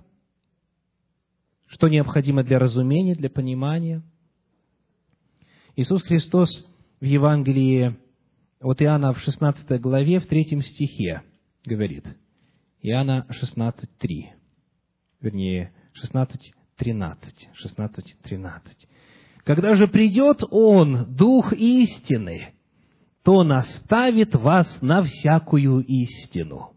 [1.67, 4.03] Что необходимо для разумения, для понимания?
[5.77, 6.49] Иисус Христос
[7.01, 7.97] в Евангелии
[8.61, 11.23] от Иоанна в 16 главе, в 3 стихе
[11.65, 12.07] говорит,
[12.83, 13.79] Иоанна 16.3,
[15.21, 15.73] вернее,
[16.03, 17.17] 16.13,
[17.65, 18.51] 16.13.
[19.45, 22.55] «Когда же придет Он, Дух истины,
[23.23, 26.71] то наставит вас на всякую истину».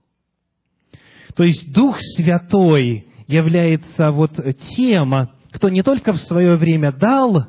[1.35, 4.39] То есть Дух Святой является вот
[4.75, 7.47] тем, кто не только в свое время дал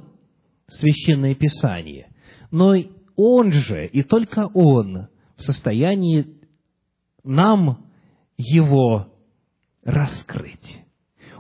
[0.67, 2.09] Священное Писание,
[2.51, 2.75] но
[3.17, 6.27] он же, и только Он, в состоянии
[7.25, 7.87] нам
[8.37, 9.09] его
[9.83, 10.85] раскрыть.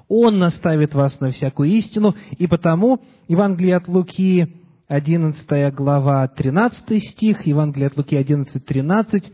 [0.08, 4.56] Он наставит вас на всякую истину, и потому Евангелие от Луки,
[4.88, 9.32] 11 глава, 13 стих, Евангелие от Луки 11, 13,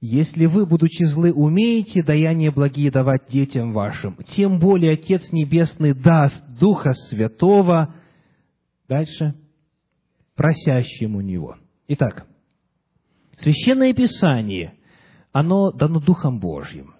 [0.00, 6.42] «Если вы, будучи злы, умеете даяния благие давать детям вашим, тем более Отец Небесный даст
[6.58, 7.94] Духа Святого».
[8.88, 9.34] Дальше
[10.34, 11.56] просящим у Него.
[11.86, 12.26] Итак,
[13.36, 14.74] Священное Писание,
[15.32, 16.94] оно дано Духом Божьим.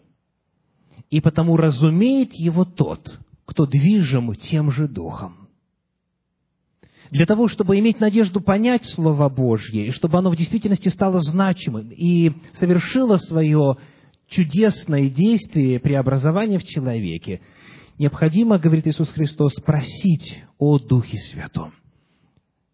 [1.12, 5.50] И потому разумеет его тот, кто движим тем же Духом.
[7.10, 11.90] Для того, чтобы иметь надежду понять Слово Божье, и чтобы оно в действительности стало значимым
[11.90, 13.76] и совершило свое
[14.28, 17.42] чудесное действие преобразования в человеке,
[17.98, 21.74] необходимо, говорит Иисус Христос, просить о Духе Святом.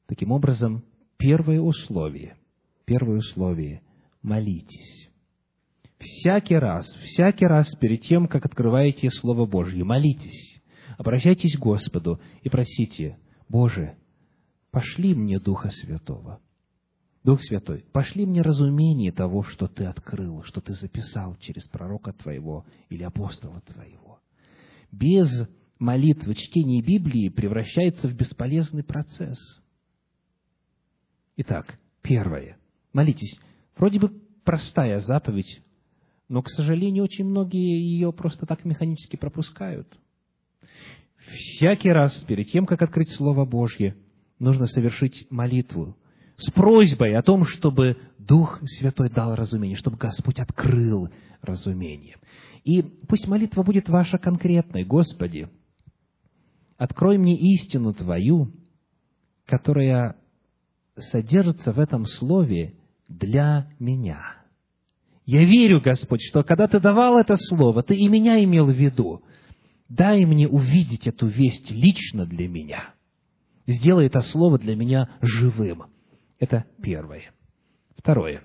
[0.06, 0.84] Таким образом,
[1.16, 2.36] первое условие,
[2.84, 3.82] первое условие–
[4.22, 5.07] молитесь.
[5.98, 10.60] Всякий раз, всякий раз перед тем, как открываете Слово Божье, молитесь,
[10.96, 13.96] обращайтесь к Господу и просите, Боже,
[14.70, 16.40] пошли мне Духа Святого.
[17.24, 22.64] Дух Святой, пошли мне разумение того, что Ты открыл, что Ты записал через пророка Твоего
[22.88, 24.20] или апостола Твоего.
[24.92, 25.28] Без
[25.78, 29.38] молитвы чтение Библии превращается в бесполезный процесс–
[31.40, 32.58] Итак, первое.
[32.92, 33.38] Молитесь.
[33.76, 34.10] Вроде бы
[34.44, 35.62] простая заповедь,
[36.28, 39.88] но, к сожалению, очень многие ее просто так механически пропускают.
[41.30, 43.96] Всякий раз, перед тем, как открыть Слово Божье,
[44.38, 45.96] нужно совершить молитву
[46.36, 51.08] с просьбой о том, чтобы Дух Святой дал разумение, чтобы Господь открыл
[51.42, 52.16] разумение.
[52.64, 54.84] И пусть молитва будет ваша конкретной.
[54.84, 55.48] Господи,
[56.76, 58.52] открой мне истину Твою,
[59.46, 60.16] которая
[60.96, 62.74] содержится в этом слове
[63.08, 64.37] «для меня».
[65.28, 69.22] Я верю, Господь, что когда Ты давал это слово, Ты и меня имел в виду.
[69.90, 72.94] Дай мне увидеть эту весть лично для меня.
[73.66, 75.84] Сделай это слово для меня живым.
[76.38, 77.30] Это первое.
[77.94, 78.42] Второе.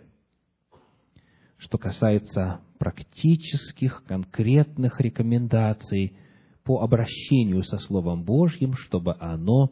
[1.56, 6.18] Что касается практических, конкретных рекомендаций
[6.66, 9.72] по обращению со Словом Божьим, чтобы оно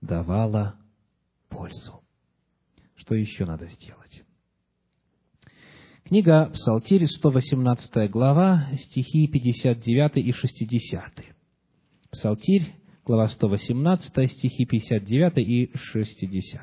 [0.00, 0.76] давало
[1.48, 2.04] пользу.
[2.94, 4.22] Что еще надо сделать?
[6.12, 11.02] Книга Псалтирь, 118 глава, стихи 59 и 60.
[12.10, 12.74] Псалтирь,
[13.06, 16.60] глава 118, стихи 59 и 60.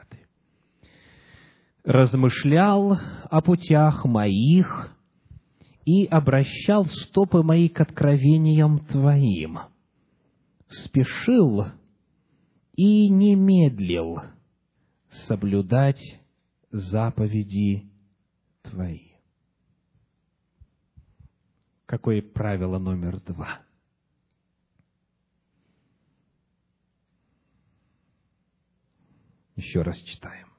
[1.84, 4.96] «Размышлял о путях моих
[5.84, 9.62] и обращал стопы мои к откровениям Твоим,
[10.68, 11.66] спешил
[12.76, 14.22] и не медлил
[15.10, 16.20] соблюдать
[16.70, 17.86] заповеди
[18.62, 19.09] Твои.
[21.90, 23.62] Какое правило номер два?
[29.56, 30.50] Еще раз читаем.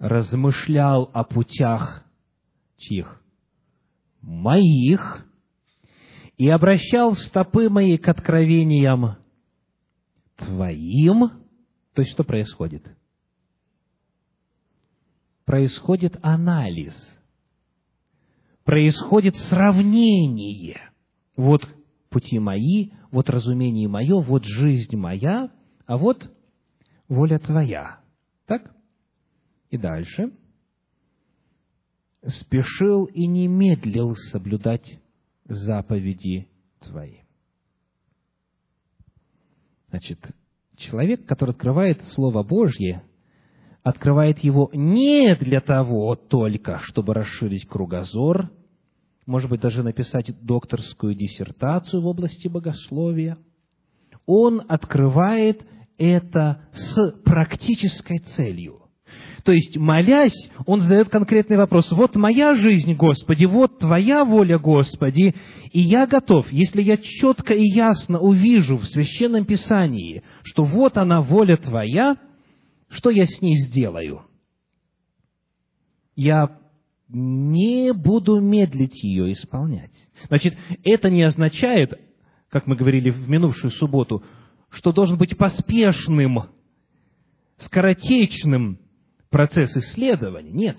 [0.00, 2.04] Размышлял о путях
[2.78, 3.22] чьих?
[4.20, 5.24] Моих,
[6.36, 9.18] и обращал стопы мои к откровениям
[10.34, 11.28] Твоим.
[11.94, 12.84] То есть, что происходит?
[15.48, 16.94] происходит анализ,
[18.68, 20.90] происходит сравнение.
[21.36, 21.66] Вот
[22.10, 25.50] пути мои, вот разумение мое, вот жизнь моя,
[25.86, 26.30] а вот
[27.08, 28.00] воля твоя.
[28.44, 28.70] Так?
[29.70, 30.32] И дальше.
[32.26, 35.00] Спешил и не медлил соблюдать
[35.46, 36.46] заповеди
[36.80, 37.20] твои.
[39.88, 40.18] Значит,
[40.76, 43.02] человек, который открывает Слово Божье,
[43.82, 48.50] открывает его не для того только, чтобы расширить кругозор,
[49.28, 53.36] может быть, даже написать докторскую диссертацию в области богословия.
[54.24, 55.66] Он открывает
[55.98, 58.80] это с практической целью.
[59.44, 61.92] То есть, молясь, он задает конкретный вопрос.
[61.92, 65.34] Вот моя жизнь, Господи, вот Твоя воля, Господи,
[65.72, 71.20] и я готов, если я четко и ясно увижу в Священном Писании, что вот она
[71.20, 72.16] воля Твоя,
[72.88, 74.22] что я с ней сделаю?
[76.16, 76.58] Я
[77.08, 79.92] не буду медлить ее исполнять.
[80.28, 81.98] Значит, это не означает,
[82.50, 84.22] как мы говорили в минувшую субботу,
[84.70, 86.50] что должен быть поспешным,
[87.58, 88.78] скоротечным
[89.30, 90.50] процесс исследования.
[90.50, 90.78] Нет.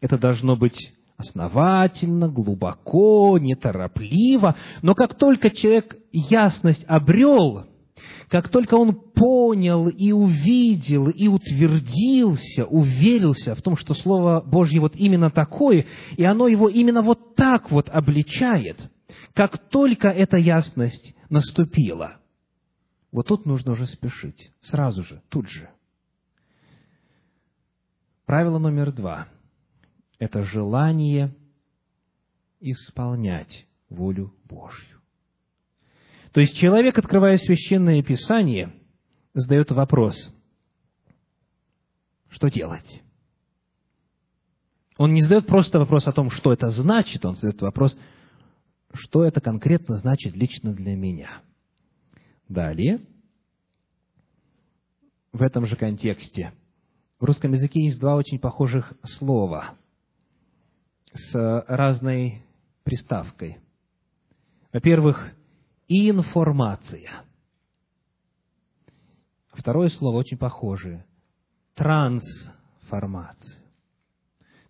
[0.00, 4.54] Это должно быть основательно, глубоко, неторопливо.
[4.82, 7.66] Но как только человек ясность обрел,
[8.28, 14.94] как только он понял и увидел, и утвердился, уверился в том, что Слово Божье вот
[14.96, 15.86] именно такое,
[16.16, 18.90] и оно его именно вот так вот обличает,
[19.34, 22.18] как только эта ясность наступила,
[23.12, 25.70] вот тут нужно уже спешить, сразу же, тут же.
[28.26, 29.28] Правило номер два–
[30.18, 31.34] это желание
[32.60, 34.97] исполнять волю Божью.
[36.32, 38.74] То есть человек, открывая священное писание,
[39.34, 40.14] задает вопрос,
[42.28, 43.02] что делать?
[44.96, 47.96] Он не задает просто вопрос о том, что это значит, он задает вопрос,
[48.92, 51.42] что это конкретно значит лично для меня.
[52.48, 53.00] Далее,
[55.32, 56.52] в этом же контексте,
[57.20, 59.74] в русском языке есть два очень похожих слова
[61.12, 62.42] с разной
[62.84, 63.58] приставкой.
[64.72, 65.32] Во-первых,
[65.88, 67.24] информация.
[69.52, 71.04] Второе слово очень похожее.
[71.74, 73.62] Трансформация.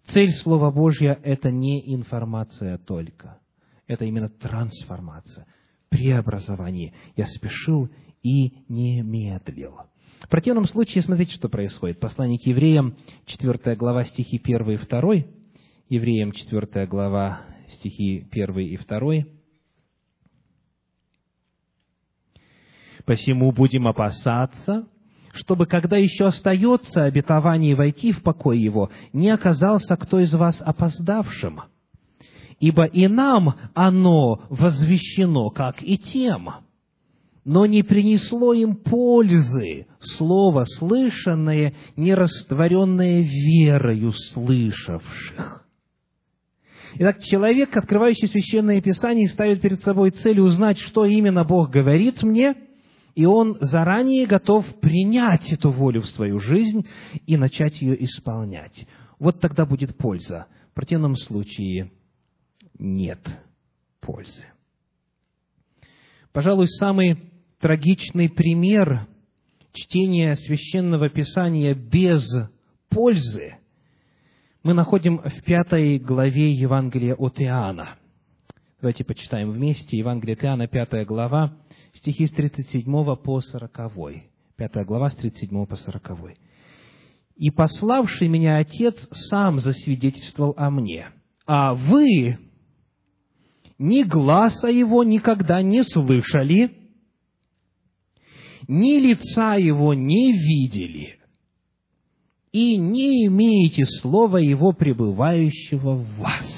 [0.04, 3.38] Цель Слова Божья– это не информация только.
[3.86, 5.46] Это именно трансформация,
[5.90, 6.94] преобразование.
[7.16, 7.90] Я спешил
[8.22, 9.76] и не медлил.
[10.20, 12.00] В противном случае, смотрите, что происходит.
[12.00, 12.96] Послание к евреям,
[13.26, 15.14] 4 глава, стихи 1 и 2.
[15.90, 19.37] Евреям, 4 глава, стихи 1 и 2.
[23.08, 24.86] Посему будем опасаться,
[25.32, 31.62] чтобы, когда еще остается обетование войти в покой его, не оказался кто из вас опоздавшим.
[32.60, 36.50] Ибо и нам оно возвещено, как и тем,
[37.46, 45.64] но не принесло им пользы слово слышанное, не растворенное верою слышавших.
[46.96, 52.54] Итак, человек, открывающий Священное Писание, ставит перед собой цель узнать, что именно Бог говорит мне–
[53.18, 56.86] и он заранее готов принять эту волю в свою жизнь
[57.26, 58.86] и начать ее исполнять.
[59.18, 60.46] Вот тогда будет польза.
[60.70, 61.90] В противном случае
[62.78, 63.18] нет
[64.00, 64.46] пользы.
[66.32, 67.18] Пожалуй, самый
[67.58, 69.08] трагичный пример
[69.72, 72.22] чтения священного писания без
[72.88, 73.56] пользы
[74.62, 77.96] мы находим в пятой главе Евангелия от Иоанна.
[78.80, 79.98] Давайте почитаем вместе.
[79.98, 81.56] Евангелие от Иоанна, пятая глава,
[81.98, 82.84] стихи с 37
[83.16, 83.92] по 40.
[84.56, 86.36] Пятая глава с 37 по 40.
[87.36, 88.96] «И пославший меня Отец
[89.28, 91.10] сам засвидетельствовал о мне,
[91.46, 92.38] а вы
[93.78, 96.76] ни глаза его никогда не слышали,
[98.66, 101.18] ни лица его не видели,
[102.50, 106.57] и не имеете слова его пребывающего в вас».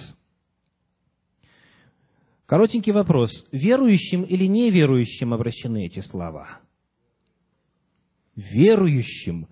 [2.50, 3.30] Коротенький вопрос.
[3.52, 6.58] Верующим или неверующим обращены эти слова?
[8.34, 9.46] Верующим.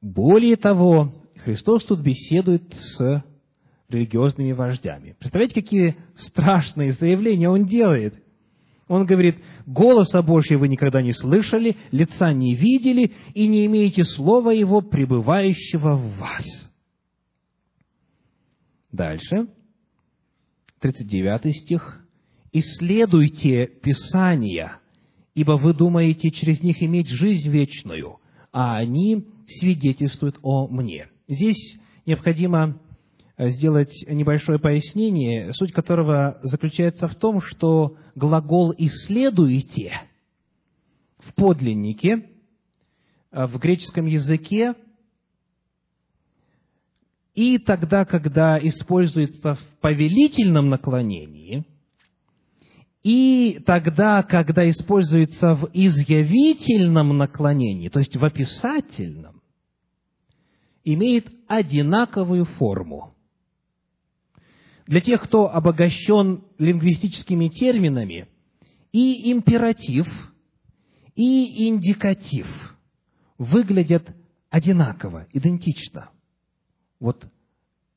[0.00, 1.12] Более того,
[1.44, 3.22] Христос тут беседует с
[3.90, 5.14] религиозными вождями.
[5.18, 8.14] Представляете, какие страшные заявления Он делает?
[8.88, 9.36] Он говорит,
[9.66, 15.96] голоса Божьего вы никогда не слышали, лица не видели, и не имеете слова Его, пребывающего
[15.96, 16.44] в вас.
[18.90, 19.48] Дальше,
[20.80, 22.05] 39 стих
[22.58, 24.80] исследуйте Писания,
[25.34, 28.18] ибо вы думаете через них иметь жизнь вечную,
[28.52, 31.08] а они свидетельствуют о мне.
[31.28, 31.76] Здесь
[32.06, 32.80] необходимо
[33.36, 40.00] э, сделать небольшое пояснение, суть которого заключается в том, что глагол «исследуете»
[41.18, 42.30] в подлиннике,
[43.32, 44.74] э, в греческом языке,
[47.34, 51.66] и тогда, когда используется в повелительном наклонении–
[53.06, 59.42] и тогда, когда используется в изъявительном наклонении, то есть в описательном,
[60.82, 63.14] имеет одинаковую форму.
[64.88, 68.26] Для тех, кто обогащен лингвистическими терминами,
[68.90, 70.08] и императив,
[71.14, 72.48] и индикатив
[73.38, 74.04] выглядят
[74.50, 76.10] одинаково, идентично.
[76.98, 77.24] Вот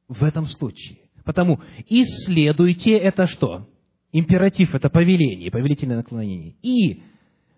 [0.08, 1.00] в этом случае.
[1.26, 3.68] Потому исследуйте это что?
[4.12, 6.56] Императив– это повеление, повелительное наклонение.
[6.62, 7.04] И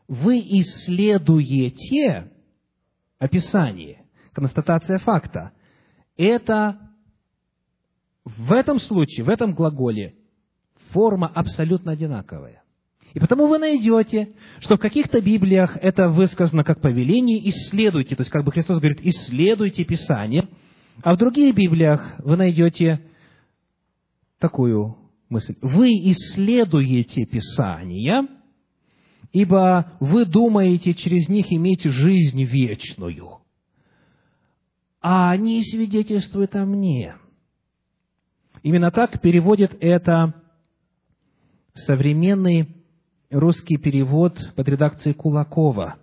[0.08, 2.30] вы исследуете
[3.20, 5.54] описание, констатация факта.
[6.18, 6.78] Это
[8.26, 10.16] в этом случае, в этом глаголе
[10.90, 12.64] форма абсолютно одинаковая.
[13.14, 18.32] И потому вы найдете, что в каких-то Библиях это высказано как повеление «исследуйте», то есть
[18.32, 20.48] как бы Христос говорит «исследуйте Писание»,
[21.04, 23.02] а в других Библиях вы найдете
[24.40, 25.01] такую
[25.32, 25.56] мысль.
[25.62, 28.28] Вы исследуете Писания,
[29.32, 33.40] ибо вы думаете через них иметь жизнь вечную.
[35.02, 37.16] А они свидетельствуют о мне.
[38.62, 40.36] Именно так переводит это
[41.74, 42.76] современный
[43.32, 45.96] русский перевод под редакцией Кулакова.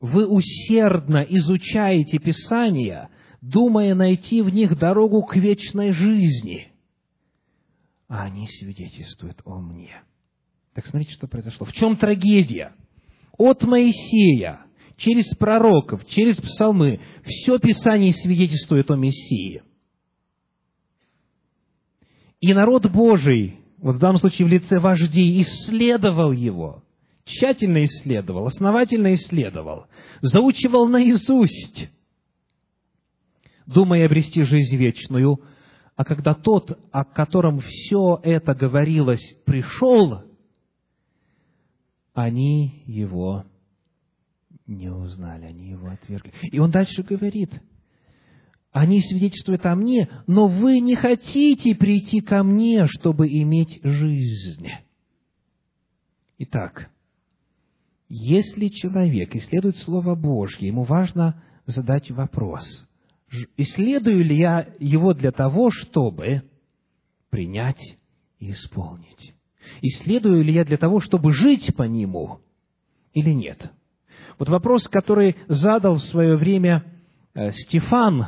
[0.00, 3.10] Вы усердно изучаете Писания,
[3.42, 6.72] думая найти в них дорогу к вечной жизни–
[8.08, 10.02] а они свидетельствуют о мне.
[10.74, 11.66] Так смотрите, что произошло.
[11.66, 12.72] В чем трагедия?
[13.36, 14.60] От Моисея,
[14.96, 19.62] через пророков, через псалмы, все Писание свидетельствует о Мессии.
[22.40, 26.84] И народ Божий, вот в данном случае в лице вождей, исследовал его,
[27.24, 29.86] тщательно исследовал, основательно исследовал,
[30.22, 31.90] заучивал наизусть,
[33.66, 35.42] думая обрести жизнь вечную–
[35.98, 40.22] а когда тот, о котором все это говорилось, пришел,
[42.14, 43.46] они его
[44.68, 46.32] не узнали, они его отвергли.
[46.52, 47.50] И он дальше говорит,
[48.70, 54.68] они свидетельствуют о мне, но вы не хотите прийти ко мне, чтобы иметь жизнь.
[56.38, 56.90] Итак,
[58.08, 62.86] если человек исследует Слово Божье, ему важно задать вопрос–
[63.56, 66.42] исследую ли я его для того, чтобы
[67.30, 67.98] принять
[68.38, 69.34] и исполнить?
[69.82, 72.40] Исследую ли я для того, чтобы жить по нему
[73.12, 73.70] или нет?
[74.38, 76.84] Вот вопрос, который задал в свое время
[77.34, 78.26] э, Стефан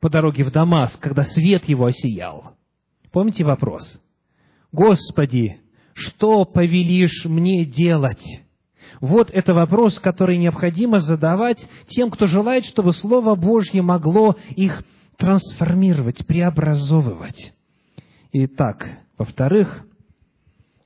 [0.00, 2.56] по дороге в Дамаск, когда свет его осиял.
[3.10, 4.00] Помните вопрос?
[4.70, 5.58] «Господи,
[5.94, 8.22] что повелишь мне делать?»
[9.00, 14.84] Вот это вопрос, который необходимо задавать тем, кто желает, чтобы Слово Божье могло их
[15.16, 17.54] трансформировать, преобразовывать.
[18.32, 18.86] Итак,
[19.18, 19.86] во-вторых,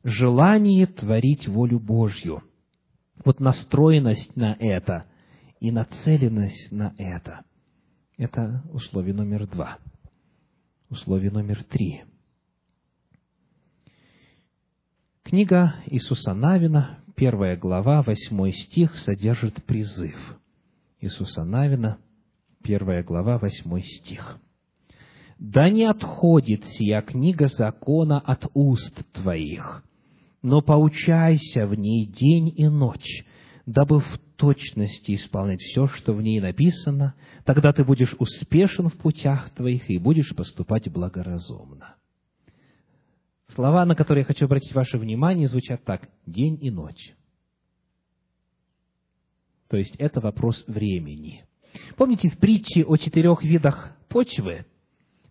[0.04, 2.42] желание творить волю Божью.
[3.24, 5.04] Вот настроенность на это
[5.60, 7.42] и нацеленность на это.
[8.16, 9.78] Это условие номер два.
[10.88, 12.02] Условие номер три.
[15.22, 20.16] Книга Иисуса Навина, первая глава, восьмой стих содержит призыв.
[21.02, 21.98] Иисуса Навина,
[22.62, 24.38] первая глава, восьмой стих.
[25.38, 29.84] «Да не отходит сия книга закона от уст твоих,
[30.40, 33.26] но поучайся в ней день и ночь,
[33.66, 37.12] дабы в точности исполнять все, что в ней написано,
[37.44, 41.96] тогда ты будешь успешен в путях твоих и будешь поступать благоразумно».
[43.54, 47.14] Слова, на которые я хочу обратить ваше внимание, звучат так– день и ночь.
[49.68, 51.44] То есть это вопрос времени.
[51.96, 54.66] Помните в притче о четырех видах почвы?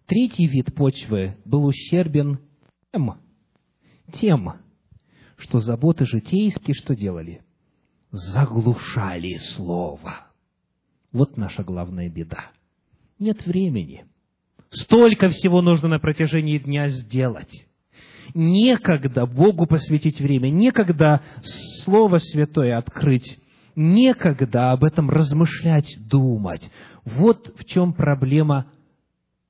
[0.06, 2.40] Третий вид почвы был ущербен
[2.92, 3.20] тем,
[4.14, 4.54] тем,
[5.38, 7.42] что заботы житейские что делали?
[8.12, 10.28] Заглушали слово.
[11.12, 12.52] Вот наша главная беда.
[13.18, 14.06] Нет времени.
[14.72, 17.69] Столько всего нужно на протяжении дня сделать
[18.34, 21.22] некогда Богу посвятить время, некогда
[21.84, 23.40] Слово Святое открыть,
[23.76, 26.70] некогда об этом размышлять, думать.
[27.06, 28.72] Вот в чем проблема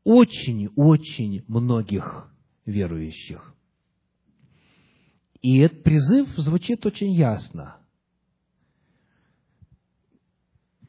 [0.04, 2.32] очень-очень многих
[2.66, 3.54] верующих.
[5.42, 7.78] И этот призыв звучит очень ясно.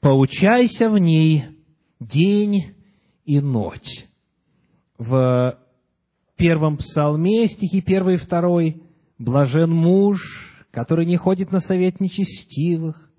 [0.01, 1.45] Поучайся в ней
[2.01, 2.74] день
[3.24, 4.07] и ночь.
[4.99, 5.59] В
[6.41, 8.82] первом псалме, стихи первый и второй,
[9.18, 10.18] «Блажен муж,
[10.70, 13.11] который не ходит на совет нечестивых,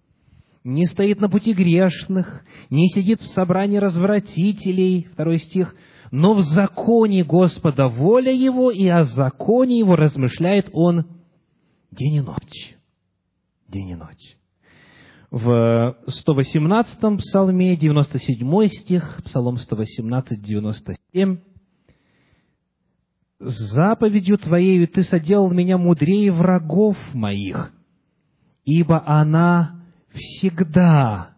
[0.63, 5.07] не стоит на пути грешных, не сидит в собрании развратителей».
[5.13, 5.75] Второй стих–
[6.11, 11.05] но в законе Господа воля его, и о законе его размышляет он
[11.89, 12.75] день и ночь.
[13.69, 14.37] День и ночь.
[15.31, 15.95] В
[16.27, 21.37] 118-м псалме, 97 стих, псалом 118, 97,
[23.43, 27.73] «Заповедью Твоею Ты соделал меня мудрее врагов моих,
[28.65, 29.83] ибо она
[30.13, 31.33] всегда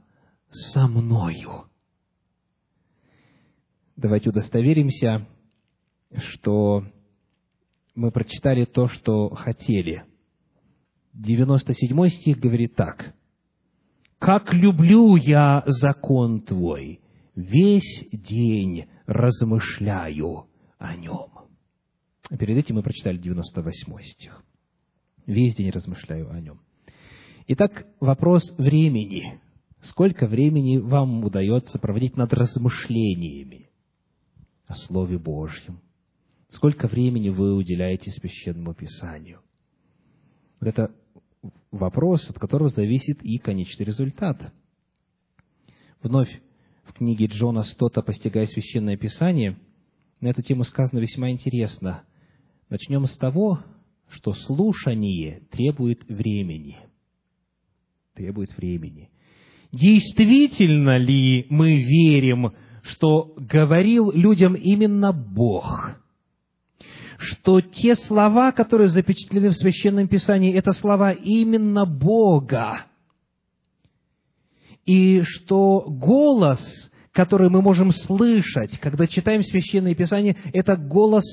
[0.52, 1.64] со мною».
[3.96, 5.26] Давайте удостоверимся,
[6.18, 6.84] что
[7.96, 10.04] мы прочитали то, что хотели.
[11.14, 13.14] 97 стих говорит так.
[14.20, 17.00] «Как люблю я закон Твой,
[17.34, 20.48] весь день размышляю
[20.80, 21.33] о нем».
[22.30, 24.44] Перед этим мы прочитали 98 стих.
[25.26, 26.62] Весь день размышляю о нем.
[27.48, 29.40] Итак, вопрос времени.
[29.82, 33.70] Сколько времени вам удается проводить над размышлениями?
[34.74, 35.82] о Слове Божьем?
[36.50, 39.42] Сколько времени вы уделяете Священному Писанию?
[40.60, 40.92] Вот это
[41.72, 44.54] вопрос, от которого зависит и конечный результат.
[46.02, 46.42] Вновь
[46.86, 49.58] в книге Джона Стота «Постигая Священное Писание»
[50.20, 52.04] на эту тему сказано весьма интересно.
[52.70, 53.60] Начнем с того,
[54.10, 56.78] что слушание требует времени.
[58.14, 59.10] Требует времени.
[59.72, 62.54] Действительно ли мы верим
[62.84, 65.96] что говорил людям именно Бог,
[67.18, 72.86] что те слова, которые запечатлены в Священном Писании, это слова именно Бога,
[74.86, 76.60] и что голос,
[77.14, 81.24] который мы можем слышать, когда читаем Священное Писание, это голос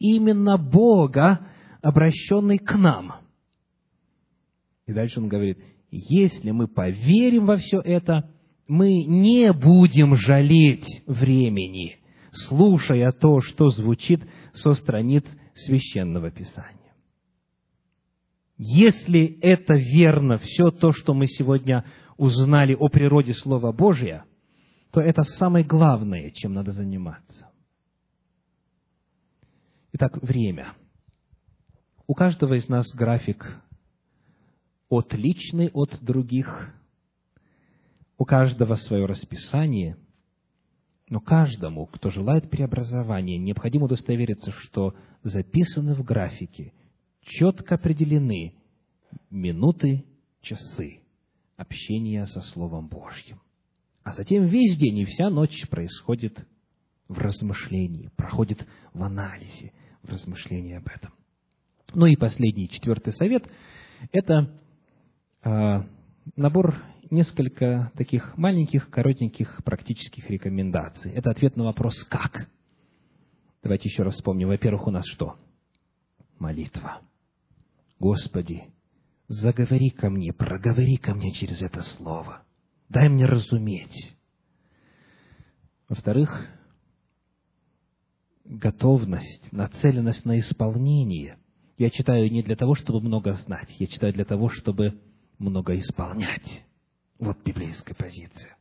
[0.00, 1.46] именно Бога,
[1.80, 3.12] обращенный к нам.
[4.86, 5.58] И дальше он говорит,
[5.92, 8.28] если мы поверим во все это,
[8.66, 11.98] мы не будем жалеть времени,
[12.32, 14.22] слушая то, что звучит
[14.52, 15.24] со страниц
[15.54, 16.78] Священного Писания.
[18.56, 21.84] Если это верно, все то, что мы сегодня
[22.16, 24.24] узнали о природе Слова Божия,
[24.92, 27.49] то это самое главное, чем надо заниматься.
[29.92, 30.74] Итак, время.
[32.06, 33.60] У каждого из нас график
[34.88, 36.72] отличный от других,
[38.16, 39.96] у каждого свое расписание,
[41.08, 46.72] но каждому, кто желает преобразования, необходимо удостовериться, что записаны в графике,
[47.22, 48.54] четко определены
[49.28, 50.04] минуты,
[50.40, 51.00] часы
[51.56, 53.40] общения со Словом Божьим.
[54.04, 56.46] А затем весь день и вся ночь происходит
[57.08, 58.64] в размышлении, проходит
[58.94, 59.72] в анализе,
[60.02, 61.12] в размышлении об этом.
[61.94, 63.44] Ну и последний, четвертый совет–
[64.12, 64.50] это
[65.42, 65.82] э,
[66.36, 71.12] набор несколько таких маленьких, коротеньких практических рекомендаций.
[71.12, 72.48] Это ответ на вопрос «как?».
[73.62, 74.48] Давайте еще раз вспомним.
[74.48, 75.36] Во-первых, у нас что?
[76.38, 77.02] Молитва.
[77.98, 78.64] Господи,
[79.28, 82.42] заговори ко мне, проговори ко мне через это слово.
[82.88, 84.16] Дай мне разуметь.
[85.88, 86.46] Во-вторых,
[88.50, 91.38] готовность, нацеленность на исполнение.
[91.78, 95.00] Я читаю не для того, чтобы много знать, я читаю для того, чтобы
[95.38, 96.64] много исполнять.
[97.18, 98.56] Вот библейская позиция.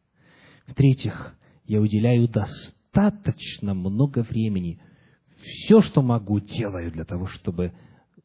[0.67, 1.35] В-третьих,
[1.65, 4.79] я уделяю достаточно много времени.
[5.41, 7.73] Все, что могу, делаю для того, чтобы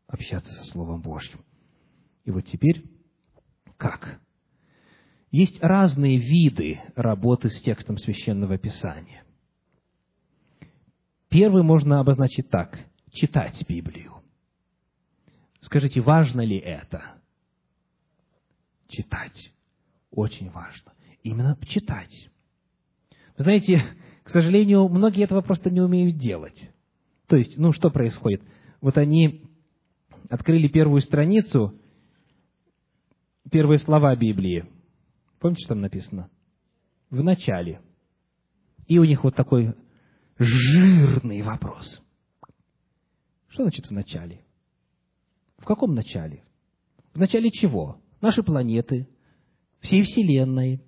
[0.06, 1.40] общаться со Словом Божьим.
[2.24, 2.84] И вот теперь
[3.76, 4.20] как?
[5.30, 9.24] Есть разные виды работы с текстом Священного Писания.
[11.35, 12.78] Первый можно обозначить так–
[13.11, 14.22] читать Библию.
[15.62, 17.16] Скажите, важно ли это?
[18.87, 19.53] Читать
[20.12, 20.93] очень важно.
[21.24, 22.28] Именно читать.
[23.37, 23.82] Вы знаете,
[24.22, 26.70] к сожалению, многие этого просто не умеют делать.
[27.26, 28.41] То есть, ну что происходит?
[28.80, 29.43] Вот они
[30.30, 31.74] открыли первую страницу,
[33.51, 34.66] первые слова Библии.
[35.41, 36.30] Помните, что там написано?
[37.11, 37.80] В начале.
[38.87, 39.74] И у них вот такой
[40.39, 42.03] жирный вопрос.
[43.49, 44.45] Что значит в начале?
[45.59, 46.43] В каком начале?
[47.12, 48.01] В начале чего?
[48.20, 49.09] Нашей планеты,
[49.80, 50.82] всей Вселенной,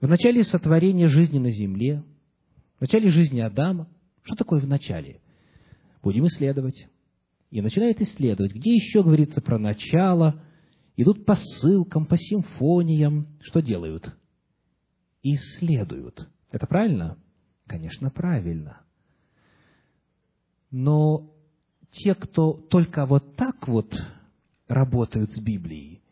[0.00, 2.04] в начале сотворения жизни на земле,
[2.78, 3.88] в начале жизни Адама.
[4.22, 5.20] Что такое в начале?
[6.02, 6.86] Будем исследовать.
[7.50, 10.42] И начинают исследовать, где еще говорится про начало,
[10.96, 13.26] идут по ссылкам, по симфониям.
[13.40, 14.12] Что делают?
[15.22, 16.28] Исследуют.
[16.50, 17.18] Это правильно?
[17.66, 18.80] Конечно, правильно.
[20.72, 21.30] Но
[21.90, 23.94] те, кто только вот так вот
[24.66, 26.02] работают с Библией,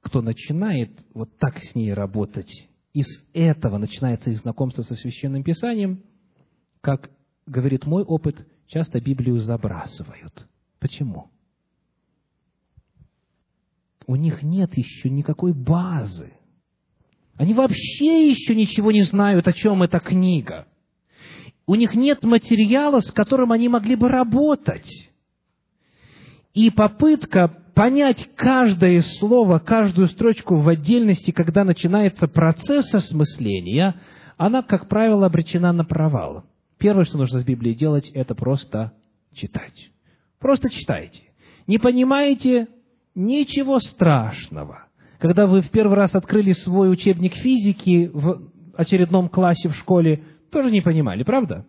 [0.00, 6.04] кто начинает вот так с ней работать, из этого начинается их знакомство со Священным Писанием,
[6.80, 7.10] как
[7.46, 10.46] говорит мой опыт, часто Библию забрасывают.
[10.78, 11.28] Почему?
[14.06, 16.32] У них нет еще никакой базы.
[17.34, 20.68] Они вообще еще ничего не знают, о чем эта книга.
[21.68, 24.88] У них нет материала, с которым они могли бы работать.
[26.54, 33.96] И попытка понять каждое слово, каждую строчку в отдельности, когда начинается процесс осмысления,
[34.38, 36.44] она, как правило, обречена на провал.
[36.78, 38.94] Первое, что нужно с Библией делать, это просто
[39.34, 39.90] читать.
[40.40, 41.20] Просто читайте.
[41.66, 42.68] Не понимаете?
[43.14, 44.86] Ничего страшного.
[45.18, 50.70] Когда вы в первый раз открыли свой учебник физики в очередном классе в школе, тоже
[50.70, 51.66] не понимали, правда?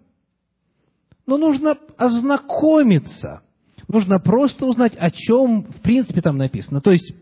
[1.25, 3.41] Но нужно ознакомиться.
[3.87, 6.81] Нужно просто узнать, о чем в принципе там написано.
[6.81, 7.13] То есть,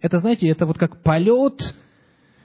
[0.00, 1.60] это, знаете, это вот как полет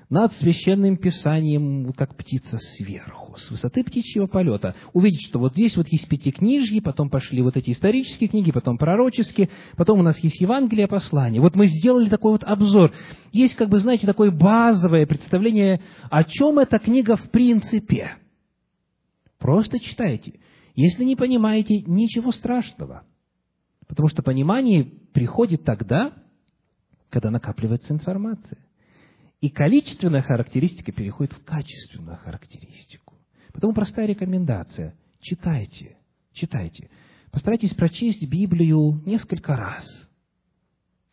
[0.09, 4.75] над священным писанием, как птица сверху, с высоты птичьего полета.
[4.93, 9.49] Увидеть, что вот здесь вот есть пятикнижье, потом пошли вот эти исторические книги, потом пророческие,
[9.77, 11.41] потом у нас есть Евангелие, послание.
[11.41, 12.91] Вот мы сделали такой вот обзор.
[13.31, 18.15] Есть, как бы, знаете, такое базовое представление, о чем эта книга в принципе.
[19.39, 20.39] Просто читайте.
[20.75, 23.03] Если не понимаете, ничего страшного.
[23.87, 26.13] Потому что понимание приходит тогда,
[27.09, 28.59] когда накапливается информация.
[29.41, 33.15] И количественная характеристика переходит в качественную характеристику.
[33.53, 34.95] Потому простая рекомендация.
[35.21, 35.97] Читайте,
[36.33, 36.89] читайте.
[37.31, 39.85] Постарайтесь прочесть Библию несколько раз.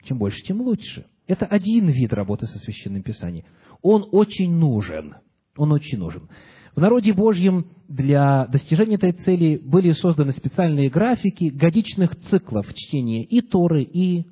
[0.02, 1.06] Чем больше, тем лучше.
[1.26, 3.44] Это один вид работы со Священным Писанием.
[3.82, 5.16] Он очень нужен.
[5.56, 6.28] Он очень нужен.
[6.76, 13.40] В народе Божьем для достижения этой цели были созданы специальные графики годичных циклов чтения и
[13.40, 14.26] Торы, и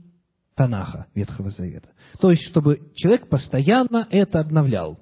[0.54, 1.88] Танаха Ветхого Завета.
[2.20, 5.00] То есть, чтобы человек постоянно это обновлял.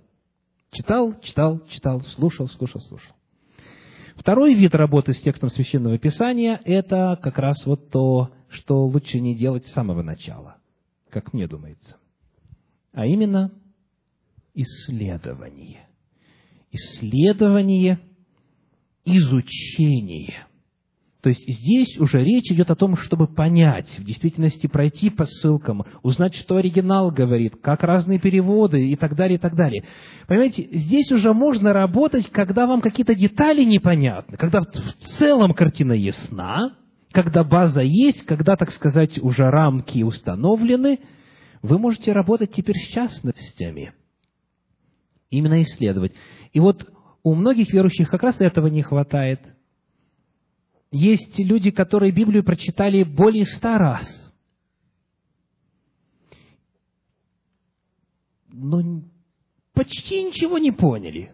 [0.70, 3.12] Читал, читал, читал, слушал, слушал, слушал.
[4.14, 9.34] Второй вид работы с текстом Священного Писания– это как раз вот то, что лучше не
[9.34, 10.58] делать с самого начала,
[11.10, 11.96] как мне думается.
[12.92, 13.50] А именно,
[14.54, 15.88] исследование.
[16.72, 18.00] Исследование,
[19.04, 20.46] изучение–
[21.22, 25.84] то есть здесь уже речь идет о том, чтобы понять, в действительности пройти по ссылкам,
[26.02, 29.84] узнать, что оригинал говорит, как разные переводы и так далее, и так далее.
[30.26, 34.66] Понимаете, здесь уже можно работать, когда вам какие-то детали непонятны, когда в
[35.18, 36.74] целом картина ясна,
[37.12, 40.98] когда база есть, когда, так сказать, уже рамки установлены,
[41.62, 43.92] вы можете работать теперь с частностями.
[45.30, 46.12] Именно исследовать.
[46.52, 46.86] И вот
[47.22, 49.40] у многих верующих как раз этого не хватает–
[50.92, 54.06] есть люди, которые Библию прочитали более ста раз.
[58.52, 59.02] Но
[59.72, 61.32] почти ничего не поняли.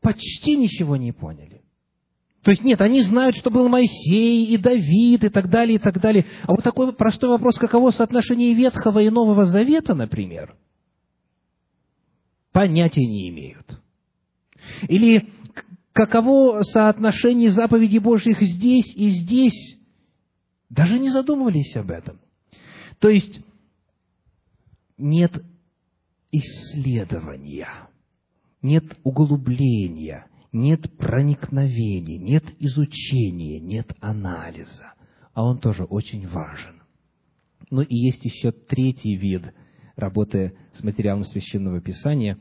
[0.00, 1.60] Почти ничего не поняли.
[2.42, 6.00] То есть нет, они знают, что был Моисей и Давид и так далее, и так
[6.00, 6.24] далее.
[6.44, 10.56] А вот такой простой вопрос, каково соотношение Ветхого и Нового Завета, например,
[12.52, 13.78] понятия не имеют.
[14.88, 15.28] Или
[15.92, 19.78] каково соотношение заповедей Божьих здесь и здесь,
[20.70, 22.20] даже не задумывались об этом.
[22.98, 23.40] То есть,
[24.96, 25.42] нет
[26.30, 27.88] исследования,
[28.62, 34.94] нет углубления, нет проникновения, нет изучения, нет анализа.
[35.34, 36.82] А он тоже очень важен.
[37.70, 39.42] Ну и есть еще третий вид
[39.96, 42.38] работы с материалом Священного Писания.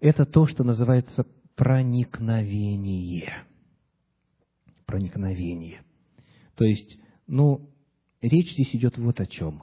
[0.00, 1.26] Это то, что называется
[1.56, 3.44] проникновение.
[4.86, 5.82] Проникновение.
[6.56, 7.70] То есть, ну,
[8.22, 9.62] речь здесь идет вот о чем.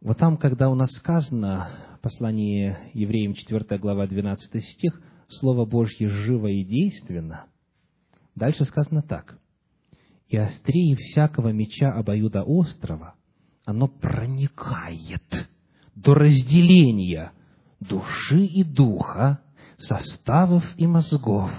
[0.00, 6.46] Вот там, когда у нас сказано, послание евреям 4 глава 12 стих, Слово Божье живо
[6.46, 7.46] и действенно,
[8.34, 9.38] дальше сказано так.
[10.28, 13.14] «И острее всякого меча обоюда острова
[13.64, 15.48] оно проникает
[15.94, 17.32] до разделения
[17.80, 19.40] души и духа,
[19.78, 21.50] составов и мозгов,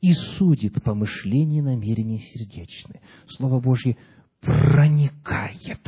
[0.00, 3.00] и судит помышления и намерения сердечные.
[3.28, 3.96] Слово Божье
[4.40, 5.82] проникает.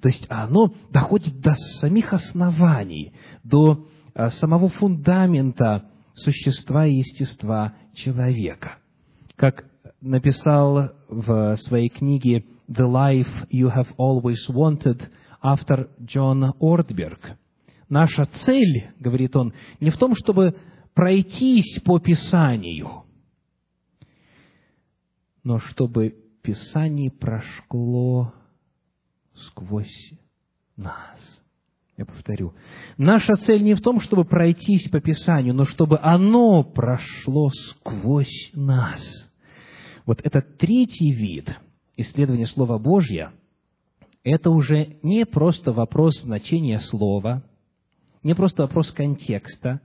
[0.00, 8.78] То есть оно доходит до самих оснований, до а, самого фундамента существа и естества человека.
[9.36, 9.64] Как
[10.00, 15.08] написал в своей книге «The Life You Have Always Wanted»
[15.40, 17.20] автор Джон Ордберг.
[17.88, 20.56] Наша цель, говорит он, не в том, чтобы
[20.98, 23.04] пройтись по Писанию,
[25.44, 28.32] но чтобы Писание прошло
[29.32, 30.12] сквозь
[30.76, 31.40] нас.
[31.96, 32.52] Я повторю,
[32.96, 39.00] наша цель не в том, чтобы пройтись по Писанию, но чтобы оно прошло сквозь нас.
[40.04, 41.56] Вот этот третий вид
[41.96, 43.32] исследования Слова Божьего–
[44.24, 47.44] это уже не просто вопрос значения слова,
[48.24, 49.80] не просто вопрос контекста,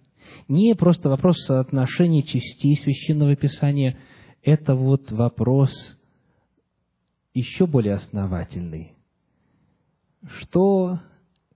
[0.47, 3.97] не просто вопрос соотношения частей Священного Писания,
[4.43, 5.71] это вот вопрос
[7.33, 8.93] еще более основательный.
[10.39, 10.99] Что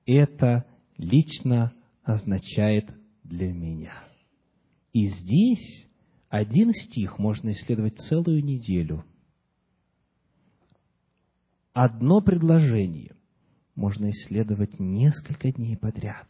[0.06, 0.66] это
[0.98, 1.74] лично
[2.04, 2.90] означает
[3.24, 3.94] для меня?
[4.94, 5.86] И здесь
[6.30, 9.06] один стих можно исследовать целую неделю.
[11.74, 13.16] Одно предложение
[13.76, 16.28] можно исследовать несколько дней подряд.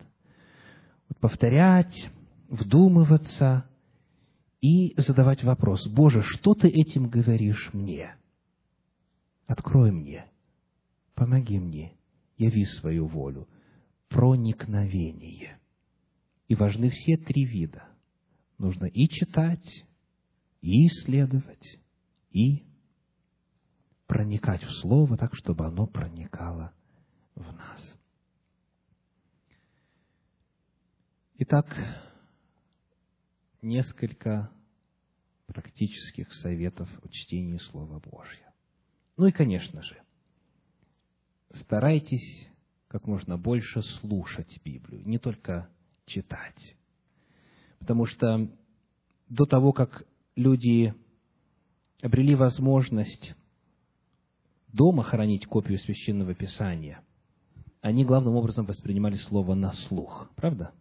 [1.07, 2.11] Вот повторять,
[2.49, 3.69] вдумываться
[4.61, 8.15] и задавать вопрос, Боже, что ты этим говоришь мне?
[9.45, 10.29] Открой мне,
[11.15, 11.93] помоги мне,
[12.37, 13.47] яви свою волю,
[14.09, 15.59] проникновение.
[16.47, 17.83] И важны все три вида.
[18.57, 19.85] Нужно и читать,
[20.61, 21.79] и исследовать,
[22.31, 22.65] и
[24.07, 26.73] проникать в Слово так, чтобы оно проникало
[27.35, 27.97] в нас.
[31.39, 31.67] Итак,
[33.61, 34.51] несколько
[35.47, 38.53] практических советов о чтении Слова Божьего.
[39.15, 39.97] Ну и, конечно же,
[41.53, 42.47] старайтесь
[42.87, 45.69] как можно больше слушать Библию, не только
[46.05, 46.75] читать.
[47.79, 48.49] Потому что
[49.29, 50.05] до того, как
[50.35, 50.93] люди
[52.01, 53.35] обрели возможность
[54.67, 57.01] дома хранить копию священного писания,
[57.81, 60.29] они главным образом воспринимали слово на слух.
[60.35, 60.73] Правда?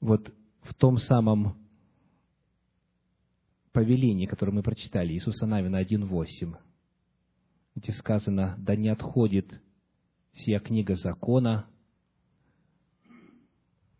[0.00, 0.32] Вот
[0.62, 1.56] в том самом
[3.72, 6.56] повелении, которое мы прочитали, Иисуса Навина 1.8,
[7.74, 9.60] где сказано, «Да не отходит
[10.32, 11.66] сия книга закона».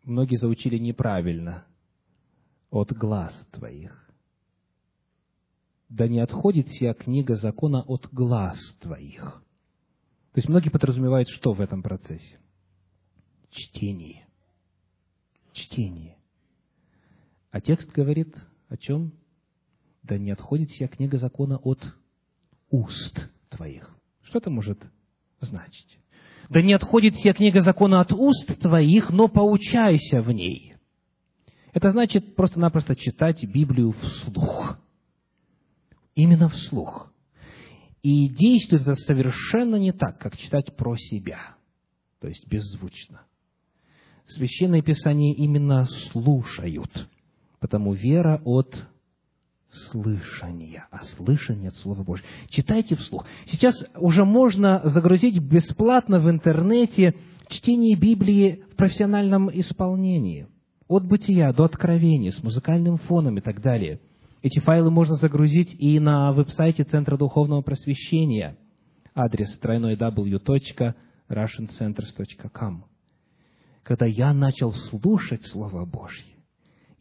[0.03, 1.65] Многие заучили неправильно
[2.69, 3.99] от глаз твоих.
[5.89, 9.43] Да не отходит сия книга закона от глаз твоих.
[10.33, 12.39] То есть многие подразумевают, что в этом процессе?
[13.51, 14.27] Чтение.
[15.53, 16.17] Чтение.
[17.53, 18.35] А текст говорит
[18.67, 19.13] о чем?
[20.01, 21.79] Да не отходит сия книга закона от
[22.71, 23.95] уст твоих.
[24.23, 24.83] Что это может
[25.39, 25.99] значить?
[26.49, 30.73] Да не отходит сия книга закона от уст твоих, но поучайся в ней.
[31.73, 34.79] Это значит просто-напросто читать Библию вслух.
[36.15, 37.13] Именно вслух.
[38.01, 41.55] И действует это совершенно не так, как читать про себя,
[42.19, 43.21] то есть беззвучно.
[44.25, 46.89] Священное Писание именно слушают,
[47.63, 48.75] потому вера от
[49.71, 52.27] слышания, а слышание от Слова Божьего.
[52.49, 53.25] Читайте вслух.
[53.45, 57.15] Сейчас уже можно загрузить бесплатно в интернете
[57.47, 60.47] чтение Библии в профессиональном исполнении
[60.89, 64.01] от бытия до откровения, с музыкальным фоном и так далее.
[64.41, 68.57] Эти файлы можно загрузить и на веб-сайте Центра Духовного Просвещения.
[69.15, 72.83] Адрес тройной w.russiancenters.com.
[73.83, 76.32] Когда я начал слушать Слово Божье,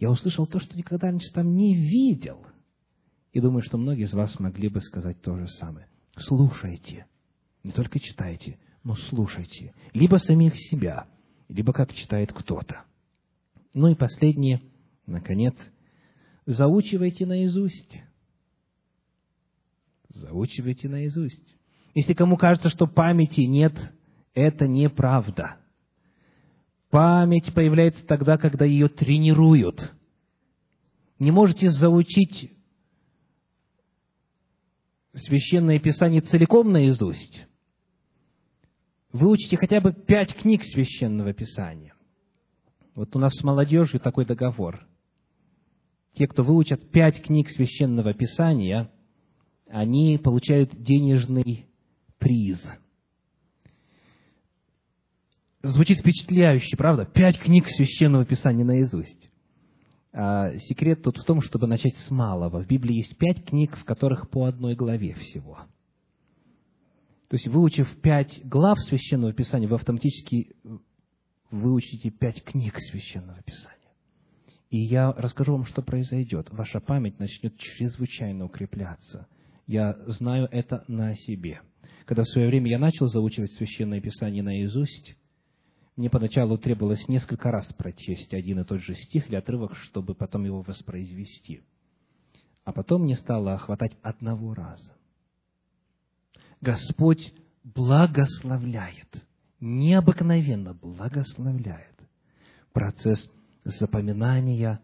[0.03, 2.44] я услышал то, что никогда раньше там не видел.
[3.32, 5.86] И думаю, что многие из вас могли бы сказать то же самое.
[6.16, 7.07] Слушайте.
[7.62, 9.72] Не только читайте, но слушайте.
[9.92, 11.07] Либо самих себя,
[11.48, 12.82] либо как читает кто-то.
[13.74, 14.61] Ну и последнее,
[15.07, 15.55] наконец,
[16.46, 18.03] заучивайте наизусть.
[20.09, 21.59] Заучивайте наизусть.
[21.94, 23.74] Если кому кажется, что памяти нет,
[24.34, 25.59] это неправда.
[26.93, 29.95] Память появляется тогда, когда ее тренируют.
[31.18, 32.53] Не можете заучить
[35.14, 37.47] священное писание целиком наизусть.
[39.11, 41.95] Выучите хотя бы пять книг священного писания.
[42.95, 44.86] Вот у нас с молодежью такой договор.
[46.12, 48.90] Те, кто выучат пять книг Священного Писания,
[49.66, 51.68] они получают денежный
[52.18, 52.62] приз.
[55.62, 57.04] Звучит впечатляюще, правда?
[57.04, 59.30] Пять книг Священного Писания наизусть.
[60.12, 62.62] А секрет тут в том, чтобы начать с малого.
[62.62, 65.60] В Библии есть пять книг, в которых по одной главе всего.
[67.28, 70.54] То есть, выучив пять глав Священного Писания, вы автоматически
[71.50, 73.78] выучите пять книг Священного Писания.
[74.68, 76.48] И я расскажу вам, что произойдет.
[76.50, 79.28] Ваша память начнет чрезвычайно укрепляться.
[79.68, 81.60] Я знаю это на себе.
[82.04, 85.16] Когда в свое время я начал заучивать Священное Писание наизусть,
[85.97, 90.45] мне поначалу требовалось несколько раз прочесть один и тот же стих или отрывок, чтобы потом
[90.45, 91.62] его воспроизвести.
[92.64, 94.95] А потом мне стало хватать одного раза.
[96.61, 97.34] Господь
[97.64, 99.24] благословляет,
[99.61, 101.93] необыкновенно благословляет
[102.72, 103.28] процесс
[103.64, 104.80] запоминания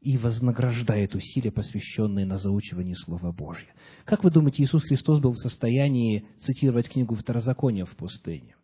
[0.00, 3.72] и вознаграждает усилия, посвященные на заучивание Слова Божьего.
[4.04, 8.56] Как вы думаете, Иисус Христос был в состоянии цитировать книгу Второзакония в пустыне?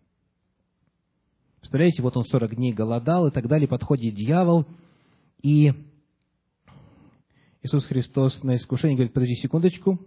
[1.60, 4.66] Представляете, вот он 40 дней голодал и так далее, подходит дьявол,
[5.42, 5.72] и
[7.62, 9.98] Иисус Христос на искушение говорит, подожди секундочку,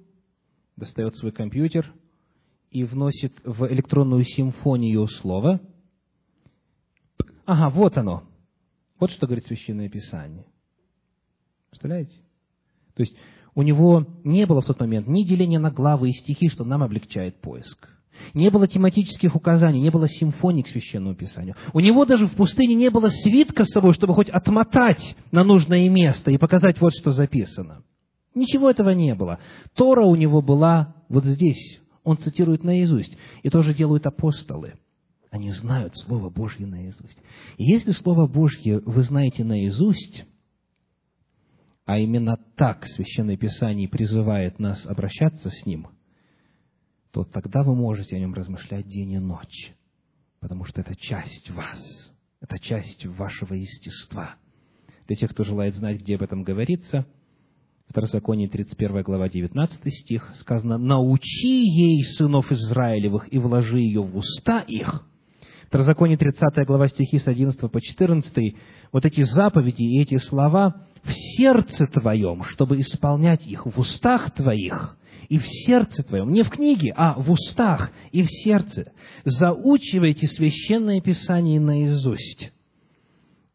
[0.78, 1.94] достает свой компьютер
[2.70, 5.60] и вносит в электронную симфонию слово.
[7.46, 8.24] Ага, вот оно.
[9.00, 10.46] Вот что говорит Священное Писание.
[11.70, 12.22] Представляете?
[12.96, 13.16] То есть
[13.56, 16.84] у него не было в тот момент ни деления на главы и стихи, что нам
[16.84, 17.90] облегчает поиск.
[18.34, 21.56] Не было тематических указаний, не было симфоний к Священному Писанию.
[21.74, 25.90] У него даже в пустыне не было свитка с собой, чтобы хоть отмотать на нужное
[25.90, 27.84] место и показать вот что записано.
[28.34, 29.40] Ничего этого не было.
[29.76, 31.80] Тора у него была вот здесь.
[32.04, 33.16] Он цитирует наизусть.
[33.44, 34.76] И то же делают апостолы.
[35.30, 37.18] Они знают Слово Божье наизусть.
[37.58, 40.26] И если Слово Божье вы знаете наизусть,
[41.86, 45.88] а именно так Священное Писание призывает нас обращаться с ним–
[47.12, 49.74] то тогда вы можете о нем размышлять день и ночь,
[50.40, 54.36] потому что это часть вас, это часть вашего естества.
[55.08, 57.06] Для тех, кто желает знать, где об этом говорится,
[57.92, 64.60] Второзаконие 31 глава 19 стих сказано «Научи ей сынов Израилевых и вложи ее в уста
[64.62, 65.06] их».
[65.68, 68.56] Второзаконие 30 глава стихи с 11 по 14
[68.94, 74.96] вот эти заповеди и эти слова в сердце твоем, чтобы исполнять их в устах твоих,
[75.30, 78.92] и в сердце твоем, не в книге, а в устах и в сердце.
[79.24, 82.52] Заучивайте священное писание наизусть.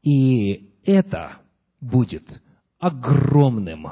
[0.02, 1.38] И это
[1.80, 2.42] будет
[2.78, 3.86] огромным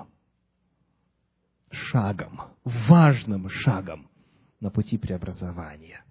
[1.71, 4.09] шагом, важным шагом
[4.61, 6.05] на пути преобразования.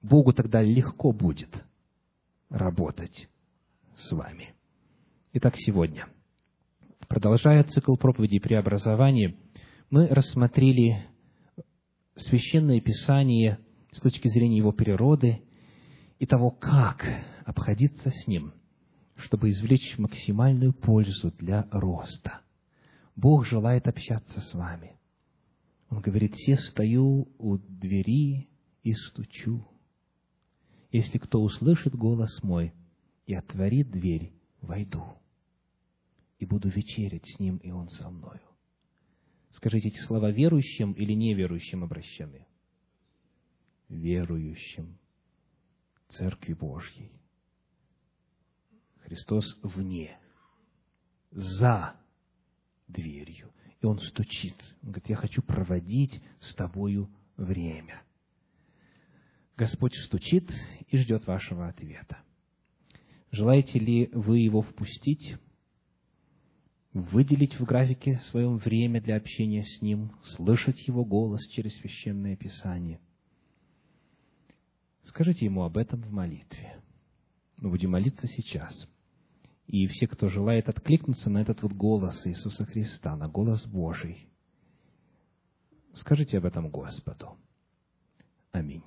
[0.00, 1.64] Богу тогда легко будет
[2.48, 3.28] работать
[3.96, 4.54] с вами.
[5.32, 6.06] Итак, сегодня,
[7.08, 9.36] продолжая цикл проповедей преобразования,
[9.90, 11.06] мы рассмотрели
[12.16, 13.58] Священное Писание
[13.92, 15.42] с точки зрения его природы
[16.18, 17.04] и того, как
[17.44, 18.52] обходиться с ним,
[19.16, 22.40] чтобы извлечь максимальную пользу для роста.
[23.14, 24.98] Бог желает общаться с вами.
[25.88, 28.48] Он говорит, «Все стою у двери
[28.82, 29.66] и стучу.
[30.90, 32.72] Если кто услышит голос мой
[33.26, 35.04] и отворит дверь, войду,
[36.38, 38.45] и буду вечерять с ним, и он со мною».
[39.56, 42.46] Скажите, эти слова верующим или неверующим обращены?
[43.88, 44.98] Верующим.
[46.10, 47.10] Церкви Божьей.
[48.98, 50.18] Христос вне,
[51.30, 51.96] за
[52.86, 53.50] дверью.
[53.80, 54.56] И Он стучит.
[54.82, 58.02] Он говорит, я хочу проводить с тобою время.
[59.56, 60.50] Господь стучит
[60.88, 62.18] и ждет вашего ответа.
[63.30, 65.36] Желаете ли вы его впустить?
[67.00, 73.00] Выделить в графике своем время для общения с Ним, слышать Его голос через Священное Писание.
[75.02, 76.80] Скажите Ему об этом в молитве.
[77.58, 78.88] Мы будем молиться сейчас.
[79.66, 84.28] И все, кто желает откликнуться на этот вот голос Иисуса Христа, на голос Божий,
[85.92, 87.36] скажите об этом Господу.
[88.52, 88.84] Аминь.